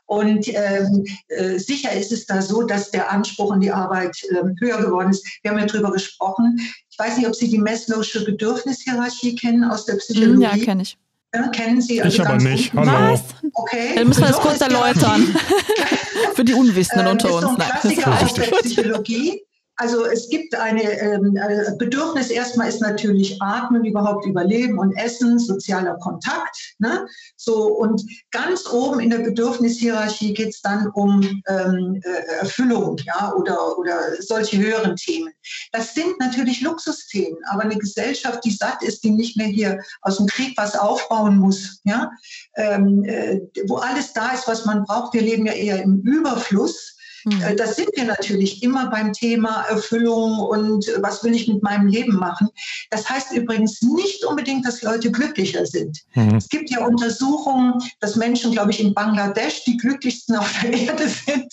Und 0.05 0.49
ähm, 0.49 1.05
äh, 1.29 1.57
sicher 1.57 1.93
ist 1.93 2.11
es 2.11 2.25
da 2.25 2.41
so, 2.41 2.63
dass 2.63 2.91
der 2.91 3.09
Anspruch 3.09 3.53
an 3.53 3.61
die 3.61 3.71
Arbeit 3.71 4.17
ähm, 4.31 4.57
höher 4.59 4.81
geworden 4.81 5.11
ist. 5.11 5.25
Wir 5.41 5.51
haben 5.51 5.59
ja 5.59 5.65
darüber 5.65 5.93
gesprochen. 5.93 6.59
Ich 6.89 6.99
weiß 6.99 7.17
nicht, 7.17 7.27
ob 7.27 7.35
Sie 7.35 7.49
die 7.49 7.59
Maslow'sche 7.59 8.25
Bedürfnishierarchie 8.25 9.35
kennen 9.35 9.63
aus 9.63 9.85
der 9.85 9.95
Psychologie. 9.95 10.43
Ja, 10.43 10.57
kenne 10.57 10.83
ich. 10.83 10.97
Ja, 11.33 11.47
kennen 11.47 11.81
Sie? 11.81 12.01
Also 12.01 12.21
ich 12.21 12.27
aber 12.27 12.37
nicht. 12.37 12.73
Hallo. 12.73 13.13
Was? 13.13 13.23
Okay. 13.53 13.95
Dann 13.95 14.07
müssen 14.07 14.21
wir 14.21 14.27
das 14.27 14.39
kurz 14.39 14.61
erläutern. 14.61 15.35
Für 16.35 16.43
die 16.43 16.53
Unwissenden 16.53 17.07
unter 17.07 17.33
uns. 17.33 17.57
Das 17.57 17.85
ist 17.85 18.01
so 18.01 18.11
ein 18.11 18.17
Klassiker 18.17 18.21
aus 18.23 18.33
der 18.33 18.43
Psychologie. 18.43 19.41
Also 19.77 20.05
es 20.05 20.29
gibt 20.29 20.55
eine 20.55 20.83
ähm, 20.83 21.35
äh, 21.35 21.75
Bedürfnis, 21.77 22.29
erstmal 22.29 22.69
ist 22.69 22.81
natürlich 22.81 23.41
Atmen, 23.41 23.83
überhaupt 23.85 24.25
Überleben 24.25 24.77
und 24.77 24.95
Essen, 24.97 25.39
sozialer 25.39 25.95
Kontakt. 25.95 26.75
Ne? 26.77 27.07
So, 27.37 27.67
und 27.67 28.03
ganz 28.29 28.67
oben 28.71 28.99
in 28.99 29.09
der 29.09 29.19
Bedürfnishierarchie 29.19 30.33
geht 30.33 30.49
es 30.49 30.61
dann 30.61 30.89
um 30.93 31.21
ähm, 31.47 31.99
äh, 32.03 32.39
Erfüllung 32.39 32.97
ja, 33.05 33.33
oder, 33.33 33.77
oder 33.79 34.21
solche 34.21 34.57
höheren 34.57 34.95
Themen. 34.95 35.31
Das 35.71 35.95
sind 35.95 36.19
natürlich 36.19 36.61
Luxusthemen, 36.61 37.39
aber 37.49 37.63
eine 37.63 37.77
Gesellschaft, 37.77 38.45
die 38.45 38.51
satt 38.51 38.83
ist, 38.83 39.03
die 39.03 39.09
nicht 39.09 39.37
mehr 39.37 39.47
hier 39.47 39.79
aus 40.01 40.17
dem 40.17 40.27
Krieg 40.27 40.53
was 40.55 40.75
aufbauen 40.75 41.37
muss, 41.37 41.79
ja? 41.83 42.11
Ähm, 42.55 43.03
äh, 43.05 43.41
wo 43.67 43.77
alles 43.77 44.13
da 44.13 44.33
ist, 44.33 44.47
was 44.47 44.65
man 44.65 44.83
braucht. 44.83 45.13
Wir 45.13 45.21
leben 45.21 45.47
ja 45.47 45.53
eher 45.53 45.81
im 45.81 46.01
Überfluss 46.01 46.92
Mhm. 47.25 47.57
Das 47.57 47.75
sind 47.75 47.89
wir 47.95 48.05
natürlich 48.05 48.63
immer 48.63 48.89
beim 48.89 49.13
Thema 49.13 49.63
Erfüllung 49.69 50.39
und 50.39 50.85
was 50.99 51.23
will 51.23 51.33
ich 51.33 51.47
mit 51.47 51.63
meinem 51.63 51.87
Leben 51.87 52.15
machen. 52.15 52.49
Das 52.89 53.09
heißt 53.09 53.33
übrigens 53.33 53.81
nicht 53.81 54.25
unbedingt, 54.25 54.65
dass 54.65 54.81
Leute 54.81 55.11
glücklicher 55.11 55.65
sind. 55.65 55.99
Mhm. 56.15 56.35
Es 56.35 56.49
gibt 56.49 56.69
ja 56.69 56.85
Untersuchungen, 56.85 57.75
dass 57.99 58.15
Menschen, 58.15 58.51
glaube 58.51 58.71
ich, 58.71 58.79
in 58.79 58.93
Bangladesch 58.93 59.63
die 59.65 59.77
glücklichsten 59.77 60.35
auf 60.35 60.51
der 60.61 60.73
Erde 60.87 61.07
sind. 61.07 61.51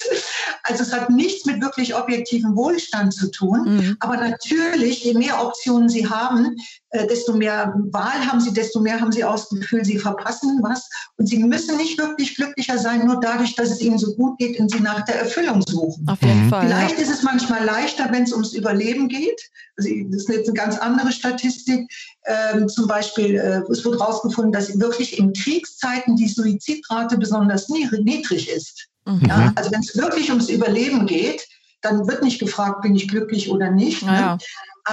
Also 0.64 0.82
es 0.82 0.92
hat 0.92 1.10
nichts 1.10 1.46
mit 1.46 1.60
wirklich 1.60 1.94
objektivem 1.94 2.56
Wohlstand 2.56 3.14
zu 3.14 3.30
tun. 3.30 3.76
Mhm. 3.76 3.96
Aber 4.00 4.16
natürlich, 4.16 5.04
je 5.04 5.14
mehr 5.14 5.42
Optionen 5.44 5.88
sie 5.88 6.08
haben, 6.08 6.56
äh, 6.89 6.89
desto 6.92 7.32
mehr 7.32 7.72
Wahl 7.92 8.26
haben 8.26 8.40
sie, 8.40 8.52
desto 8.52 8.80
mehr 8.80 9.00
haben 9.00 9.12
sie 9.12 9.24
auch 9.24 9.34
das 9.36 9.48
Gefühl, 9.48 9.84
sie 9.84 9.98
verpassen 9.98 10.58
was. 10.62 10.88
Und 11.16 11.26
sie 11.26 11.38
müssen 11.38 11.76
nicht 11.76 11.98
wirklich 11.98 12.34
glücklicher 12.34 12.78
sein, 12.78 13.06
nur 13.06 13.20
dadurch, 13.20 13.54
dass 13.54 13.70
es 13.70 13.80
ihnen 13.80 13.98
so 13.98 14.14
gut 14.14 14.38
geht 14.38 14.58
und 14.58 14.70
sie 14.70 14.80
nach 14.80 15.04
der 15.04 15.20
Erfüllung 15.20 15.62
suchen. 15.66 16.08
Auf 16.08 16.20
jeden 16.22 16.46
mhm. 16.46 16.50
Fall. 16.50 16.66
Vielleicht 16.66 16.96
ja. 16.96 17.02
ist 17.02 17.10
es 17.10 17.22
manchmal 17.22 17.64
leichter, 17.64 18.08
wenn 18.10 18.24
es 18.24 18.32
ums 18.32 18.54
Überleben 18.54 19.08
geht. 19.08 19.40
Also 19.76 19.90
das 20.10 20.22
ist 20.22 20.28
jetzt 20.28 20.48
eine 20.48 20.54
ganz 20.54 20.78
andere 20.78 21.12
Statistik. 21.12 21.88
Ähm, 22.26 22.68
zum 22.68 22.88
Beispiel, 22.88 23.36
äh, 23.36 23.62
es 23.70 23.84
wurde 23.84 23.98
herausgefunden, 23.98 24.52
dass 24.52 24.78
wirklich 24.78 25.18
in 25.18 25.32
Kriegszeiten 25.32 26.16
die 26.16 26.28
Suizidrate 26.28 27.16
besonders 27.18 27.68
niedrig 27.68 28.50
ist. 28.50 28.88
Mhm. 29.06 29.22
Ja, 29.26 29.52
also 29.54 29.70
wenn 29.70 29.80
es 29.80 29.96
wirklich 29.96 30.28
ums 30.30 30.48
Überleben 30.48 31.06
geht, 31.06 31.46
dann 31.82 32.06
wird 32.06 32.22
nicht 32.22 32.40
gefragt, 32.40 32.82
bin 32.82 32.94
ich 32.94 33.08
glücklich 33.08 33.50
oder 33.50 33.70
nicht. 33.70 34.02
Ja. 34.02 34.38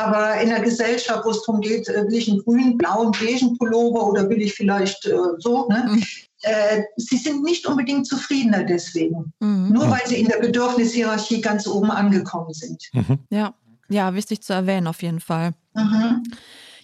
Aber 0.04 0.40
in 0.40 0.50
der 0.50 0.62
Gesellschaft, 0.62 1.26
wo 1.26 1.32
es 1.32 1.42
darum 1.44 1.62
geht, 1.62 1.88
äh, 1.90 2.06
will 2.08 2.16
ich 2.16 2.30
einen 2.30 2.44
grünen, 2.44 2.78
blauen, 2.78 3.12
beigen 3.12 3.58
Pullover 3.58 4.08
oder 4.08 4.30
will 4.30 4.42
ich 4.42 4.54
vielleicht 4.54 5.06
äh, 5.06 5.18
so, 5.40 5.68
ne? 5.68 5.86
Mhm. 5.90 6.04
Äh, 6.42 6.84
sie 6.98 7.18
sind 7.18 7.44
nicht 7.44 7.66
unbedingt 7.66 8.06
zufriedener 8.06 8.64
deswegen. 8.64 9.34
Mhm. 9.40 9.70
Nur 9.70 9.90
weil 9.90 10.06
sie 10.06 10.20
in 10.20 10.28
der 10.28 10.38
Bedürfnishierarchie 10.38 11.42
ganz 11.42 11.66
oben 11.66 11.90
angekommen 11.90 12.54
sind. 12.54 12.84
Mhm. 12.94 13.20
Ja. 13.32 13.56
ja, 13.90 14.14
wichtig 14.14 14.42
zu 14.42 14.54
erwähnen 14.54 14.86
auf 14.86 15.02
jeden 15.02 15.20
Fall. 15.20 15.54
Mhm. 15.74 16.24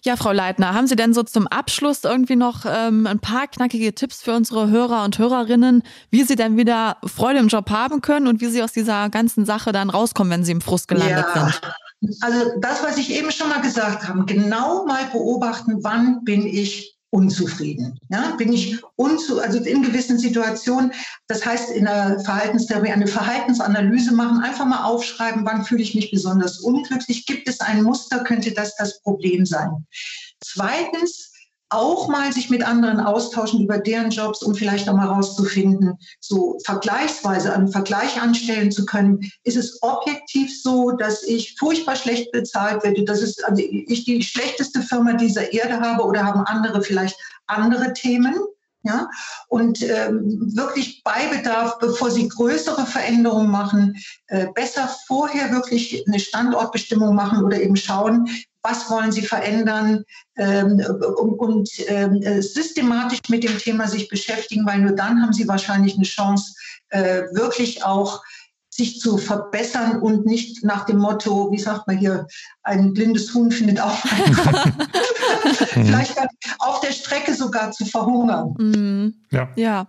Ja, 0.06 0.18
Frau 0.18 0.34
Leitner, 0.34 0.74
haben 0.74 0.88
Sie 0.88 0.98
denn 0.98 1.14
so 1.14 1.24
zum 1.24 1.48
Abschluss 1.48 2.04
irgendwie 2.04 2.36
noch 2.36 2.66
ähm, 2.68 3.08
ein 3.08 3.20
paar 3.20 3.48
knackige 3.48 3.96
Tipps 3.96 4.22
für 4.22 4.36
unsere 4.36 4.70
Hörer 4.70 5.06
und 5.06 5.18
Hörerinnen, 5.18 5.82
wie 6.10 6.24
sie 6.24 6.36
denn 6.36 6.58
wieder 6.58 6.98
Freude 7.06 7.40
im 7.40 7.48
Job 7.48 7.70
haben 7.70 8.02
können 8.02 8.28
und 8.28 8.42
wie 8.42 8.48
sie 8.48 8.62
aus 8.64 8.74
dieser 8.74 9.10
ganzen 9.10 9.46
Sache 9.46 9.72
dann 9.72 9.90
rauskommen, 9.90 10.34
wenn 10.34 10.44
sie 10.44 10.52
im 10.52 10.60
Frust 10.60 10.90
gelandet 10.90 11.26
ja. 11.34 11.46
sind? 11.46 11.62
Also 12.22 12.60
das, 12.60 12.84
was 12.84 12.98
ich 12.98 13.12
eben 13.12 13.32
schon 13.32 13.50
mal 13.50 13.62
gesagt 13.62 14.08
habe, 14.08 14.26
genau 14.26 14.86
mal 14.86 15.06
beobachten, 15.12 15.84
wann 15.84 16.24
bin 16.24 16.46
ich 16.46 16.94
unzufrieden. 17.14 18.00
Ja, 18.10 18.36
bin 18.38 18.52
ich 18.52 18.82
unzu, 18.96 19.40
also 19.40 19.60
in 19.60 19.84
gewissen 19.84 20.18
Situationen, 20.18 20.92
das 21.28 21.46
heißt 21.46 21.70
in 21.70 21.86
der 21.86 22.20
Verhaltenstherapie 22.22 22.92
eine 22.92 23.06
Verhaltensanalyse 23.06 24.14
machen, 24.16 24.44
einfach 24.44 24.66
mal 24.66 24.84
aufschreiben, 24.84 25.46
wann 25.46 25.64
fühle 25.64 25.84
ich 25.84 25.94
mich 25.94 26.10
besonders 26.10 26.60
unglücklich, 26.60 27.28
gibt 27.28 27.48
es 27.48 27.60
ein 27.60 27.84
Muster, 27.84 28.24
könnte 28.24 28.52
das 28.52 28.76
das 28.78 29.00
Problem 29.02 29.46
sein. 29.46 29.86
Zweitens, 30.44 31.33
auch 31.74 32.08
mal 32.08 32.32
sich 32.32 32.50
mit 32.50 32.66
anderen 32.66 33.00
austauschen 33.00 33.62
über 33.62 33.80
deren 33.80 34.12
Jobs, 34.12 34.42
um 34.44 34.56
vielleicht 34.56 34.88
auch 34.88 34.96
mal 34.96 35.08
rauszufinden, 35.08 35.98
so 36.20 36.58
vergleichsweise 36.66 37.54
einen 37.54 37.72
Vergleich 37.72 38.22
anstellen 38.22 38.72
zu 38.72 38.86
können. 38.86 39.20
Ist 39.44 39.58
es 39.58 39.82
objektiv 39.82 40.62
so, 40.62 40.92
dass 40.92 41.24
ich 41.24 41.56
furchtbar 41.58 41.96
schlecht 41.96 42.32
bezahlt 42.32 42.84
werde, 42.84 43.04
dass 43.04 43.22
es, 43.22 43.44
also 43.44 43.62
ich 43.62 44.06
die 44.06 44.22
schlechteste 44.22 44.82
Firma 44.82 45.14
dieser 45.14 45.52
Erde 45.54 45.80
habe 45.80 46.04
oder 46.04 46.24
haben 46.24 46.42
andere 46.42 46.82
vielleicht 46.82 47.18
andere 47.48 47.94
Themen? 47.94 48.36
Ja, 48.86 49.10
und 49.48 49.82
ähm, 49.82 50.52
wirklich 50.56 51.04
bei 51.06 51.28
Bedarf, 51.28 51.80
bevor 51.80 52.12
Sie 52.12 52.28
größere 52.28 52.86
Veränderungen 52.86 53.50
machen, 53.50 53.96
äh, 54.28 54.48
besser 54.54 54.94
vorher 55.08 55.54
wirklich 55.54 56.04
eine 56.06 56.20
Standortbestimmung 56.20 57.16
machen 57.16 57.46
oder 57.46 57.62
eben 57.62 57.78
schauen, 57.78 58.28
was 58.64 58.90
wollen 58.90 59.12
Sie 59.12 59.22
verändern 59.22 60.04
ähm, 60.38 60.82
und, 61.18 61.40
und 61.40 61.70
ähm, 61.88 62.22
systematisch 62.42 63.20
mit 63.30 63.44
dem 63.44 63.58
Thema 63.58 63.88
sich 63.88 64.08
beschäftigen, 64.08 64.66
weil 64.66 64.80
nur 64.80 64.96
dann 64.96 65.22
haben 65.22 65.34
Sie 65.34 65.48
wahrscheinlich 65.48 65.96
eine 65.96 66.06
Chance, 66.06 66.56
äh, 66.90 67.24
wirklich 67.34 67.84
auch 67.84 68.22
sich 68.70 69.00
zu 69.00 69.18
verbessern 69.18 70.02
und 70.02 70.26
nicht 70.26 70.64
nach 70.64 70.86
dem 70.86 70.98
Motto, 70.98 71.52
wie 71.52 71.60
sagt 71.60 71.86
man 71.88 71.98
hier, 71.98 72.26
ein 72.64 72.94
blindes 72.94 73.34
Huhn 73.34 73.52
findet 73.52 73.80
auch 73.80 74.04
einen 74.12 74.76
Vielleicht 75.86 76.18
auf 76.60 76.80
der 76.80 76.92
Strecke 76.92 77.36
sogar 77.36 77.72
zu 77.72 77.86
verhungern. 77.86 78.56
Mhm. 78.58 79.14
Ja. 79.32 79.50
ja. 79.56 79.88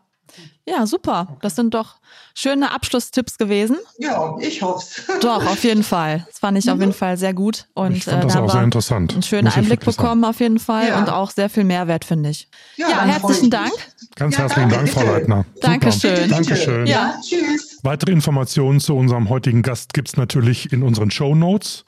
Ja, 0.66 0.86
super. 0.86 1.36
Das 1.42 1.56
sind 1.56 1.74
doch 1.74 1.96
schöne 2.34 2.70
Abschlusstipps 2.70 3.36
gewesen. 3.36 3.76
Ja, 3.98 4.34
ich 4.40 4.62
hoffe 4.62 4.86
es. 4.86 5.04
Doch, 5.20 5.44
auf 5.46 5.62
jeden 5.62 5.82
Fall. 5.82 6.24
Das 6.26 6.38
fand 6.38 6.56
ich 6.56 6.70
auf 6.70 6.78
jeden 6.78 6.92
mhm. 6.92 6.94
Fall 6.94 7.18
sehr 7.18 7.34
gut. 7.34 7.66
Und 7.74 7.96
ich 7.96 8.04
fand 8.04 8.24
äh, 8.24 8.26
das 8.26 8.36
auch 8.36 8.50
sehr 8.50 8.62
interessant. 8.62 9.12
Einen 9.12 9.22
schönen 9.22 9.48
Einblick 9.48 9.84
bekommen 9.84 10.22
sagen. 10.22 10.24
auf 10.24 10.40
jeden 10.40 10.58
Fall 10.58 10.88
ja. 10.88 10.98
und 10.98 11.10
auch 11.10 11.30
sehr 11.30 11.50
viel 11.50 11.64
Mehrwert, 11.64 12.06
finde 12.06 12.30
ich. 12.30 12.48
Ja, 12.76 12.88
ja 12.88 13.04
herzlichen 13.04 13.50
Dank. 13.50 13.72
Ganz 14.16 14.36
ja, 14.36 14.42
herzlichen 14.42 14.70
danke, 14.70 14.92
Dank, 14.92 15.06
Frau 15.06 15.12
Leitner. 15.12 15.44
Dankeschön. 15.60 16.30
Dankeschön. 16.30 16.86
Ja, 16.86 17.14
tschüss. 17.22 17.80
Weitere 17.82 18.12
Informationen 18.12 18.80
zu 18.80 18.96
unserem 18.96 19.28
heutigen 19.28 19.60
Gast 19.60 19.92
gibt 19.92 20.08
es 20.08 20.16
natürlich 20.16 20.72
in 20.72 20.82
unseren 20.82 21.10
Show 21.10 21.34
Notes. 21.34 21.84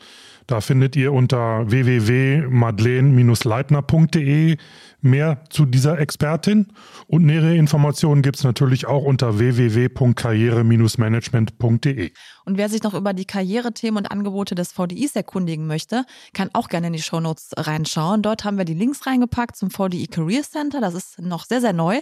Da 0.46 0.60
findet 0.60 0.94
ihr 0.96 1.12
unter 1.12 1.70
www.madeleine-leitner.de 1.70 4.56
mehr 5.06 5.42
zu 5.50 5.64
dieser 5.64 5.98
Expertin 5.98 6.66
und 7.06 7.24
nähere 7.24 7.56
Informationen 7.56 8.20
gibt 8.22 8.36
es 8.36 8.44
natürlich 8.44 8.86
auch 8.86 9.04
unter 9.04 9.38
www.karriere-management.de. 9.38 12.12
Und 12.44 12.58
wer 12.58 12.68
sich 12.68 12.82
noch 12.82 12.94
über 12.94 13.12
die 13.12 13.24
Karrierethemen 13.24 14.04
und 14.04 14.10
Angebote 14.10 14.54
des 14.54 14.72
VDIs 14.72 15.16
erkundigen 15.16 15.66
möchte, 15.66 16.04
kann 16.32 16.50
auch 16.52 16.68
gerne 16.68 16.86
in 16.88 16.92
die 16.92 17.02
Shownotes 17.02 17.50
reinschauen. 17.56 18.22
Dort 18.22 18.44
haben 18.44 18.58
wir 18.58 18.64
die 18.64 18.74
Links 18.74 19.04
reingepackt 19.06 19.56
zum 19.56 19.70
VDI 19.70 20.06
Career 20.06 20.42
Center. 20.42 20.80
Das 20.80 20.94
ist 20.94 21.20
noch 21.20 21.44
sehr, 21.44 21.60
sehr 21.60 21.72
neu. 21.72 22.00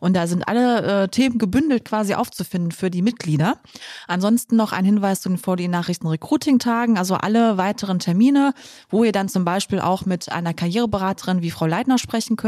Und 0.00 0.14
da 0.14 0.26
sind 0.26 0.48
alle 0.48 1.04
äh, 1.04 1.08
Themen 1.08 1.38
gebündelt 1.38 1.84
quasi 1.84 2.14
aufzufinden 2.14 2.72
für 2.72 2.90
die 2.90 3.02
Mitglieder. 3.02 3.60
Ansonsten 4.08 4.56
noch 4.56 4.72
ein 4.72 4.84
Hinweis 4.84 5.20
zu 5.20 5.28
den 5.28 5.38
VDI 5.38 5.68
Nachrichten 5.68 6.08
Recruiting 6.08 6.58
Tagen, 6.58 6.98
also 6.98 7.14
alle 7.14 7.56
weiteren 7.56 8.00
Termine, 8.00 8.52
wo 8.88 9.04
ihr 9.04 9.12
dann 9.12 9.28
zum 9.28 9.44
Beispiel 9.44 9.78
auch 9.80 10.06
mit 10.06 10.32
einer 10.32 10.54
Karriereberaterin 10.54 11.42
wie 11.42 11.50
Frau 11.50 11.66
Leitner 11.66 11.98
sprechen 11.98 12.36
könnt. 12.36 12.43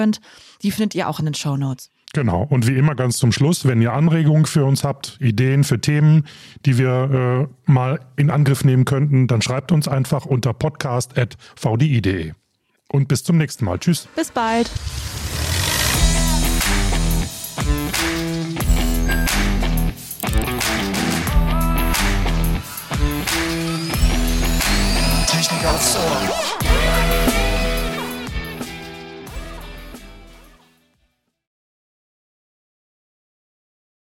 Die 0.63 0.71
findet 0.71 0.95
ihr 0.95 1.09
auch 1.09 1.19
in 1.19 1.25
den 1.25 1.35
Shownotes. 1.35 1.91
Genau. 2.13 2.47
Und 2.49 2.67
wie 2.67 2.77
immer 2.77 2.95
ganz 2.95 3.19
zum 3.19 3.33
Schluss, 3.33 3.67
wenn 3.67 3.83
ihr 3.83 3.93
Anregungen 3.93 4.47
für 4.47 4.65
uns 4.65 4.85
habt, 4.85 5.19
Ideen 5.21 5.65
für 5.65 5.81
Themen, 5.81 6.27
die 6.65 6.79
wir 6.79 7.49
äh, 7.67 7.71
mal 7.71 8.01
in 8.17 8.31
Angriff 8.31 8.65
nehmen 8.65 8.85
könnten, 8.85 9.27
dann 9.27 9.43
schreibt 9.43 9.73
uns 9.73 9.89
einfach 9.89 10.25
unter 10.25 10.55
podcast.vdi.de. 10.55 12.33
Und 12.89 13.09
bis 13.09 13.25
zum 13.25 13.37
nächsten 13.37 13.65
Mal. 13.65 13.79
Tschüss. 13.79 14.09
Bis 14.15 14.31
bald. 14.31 14.71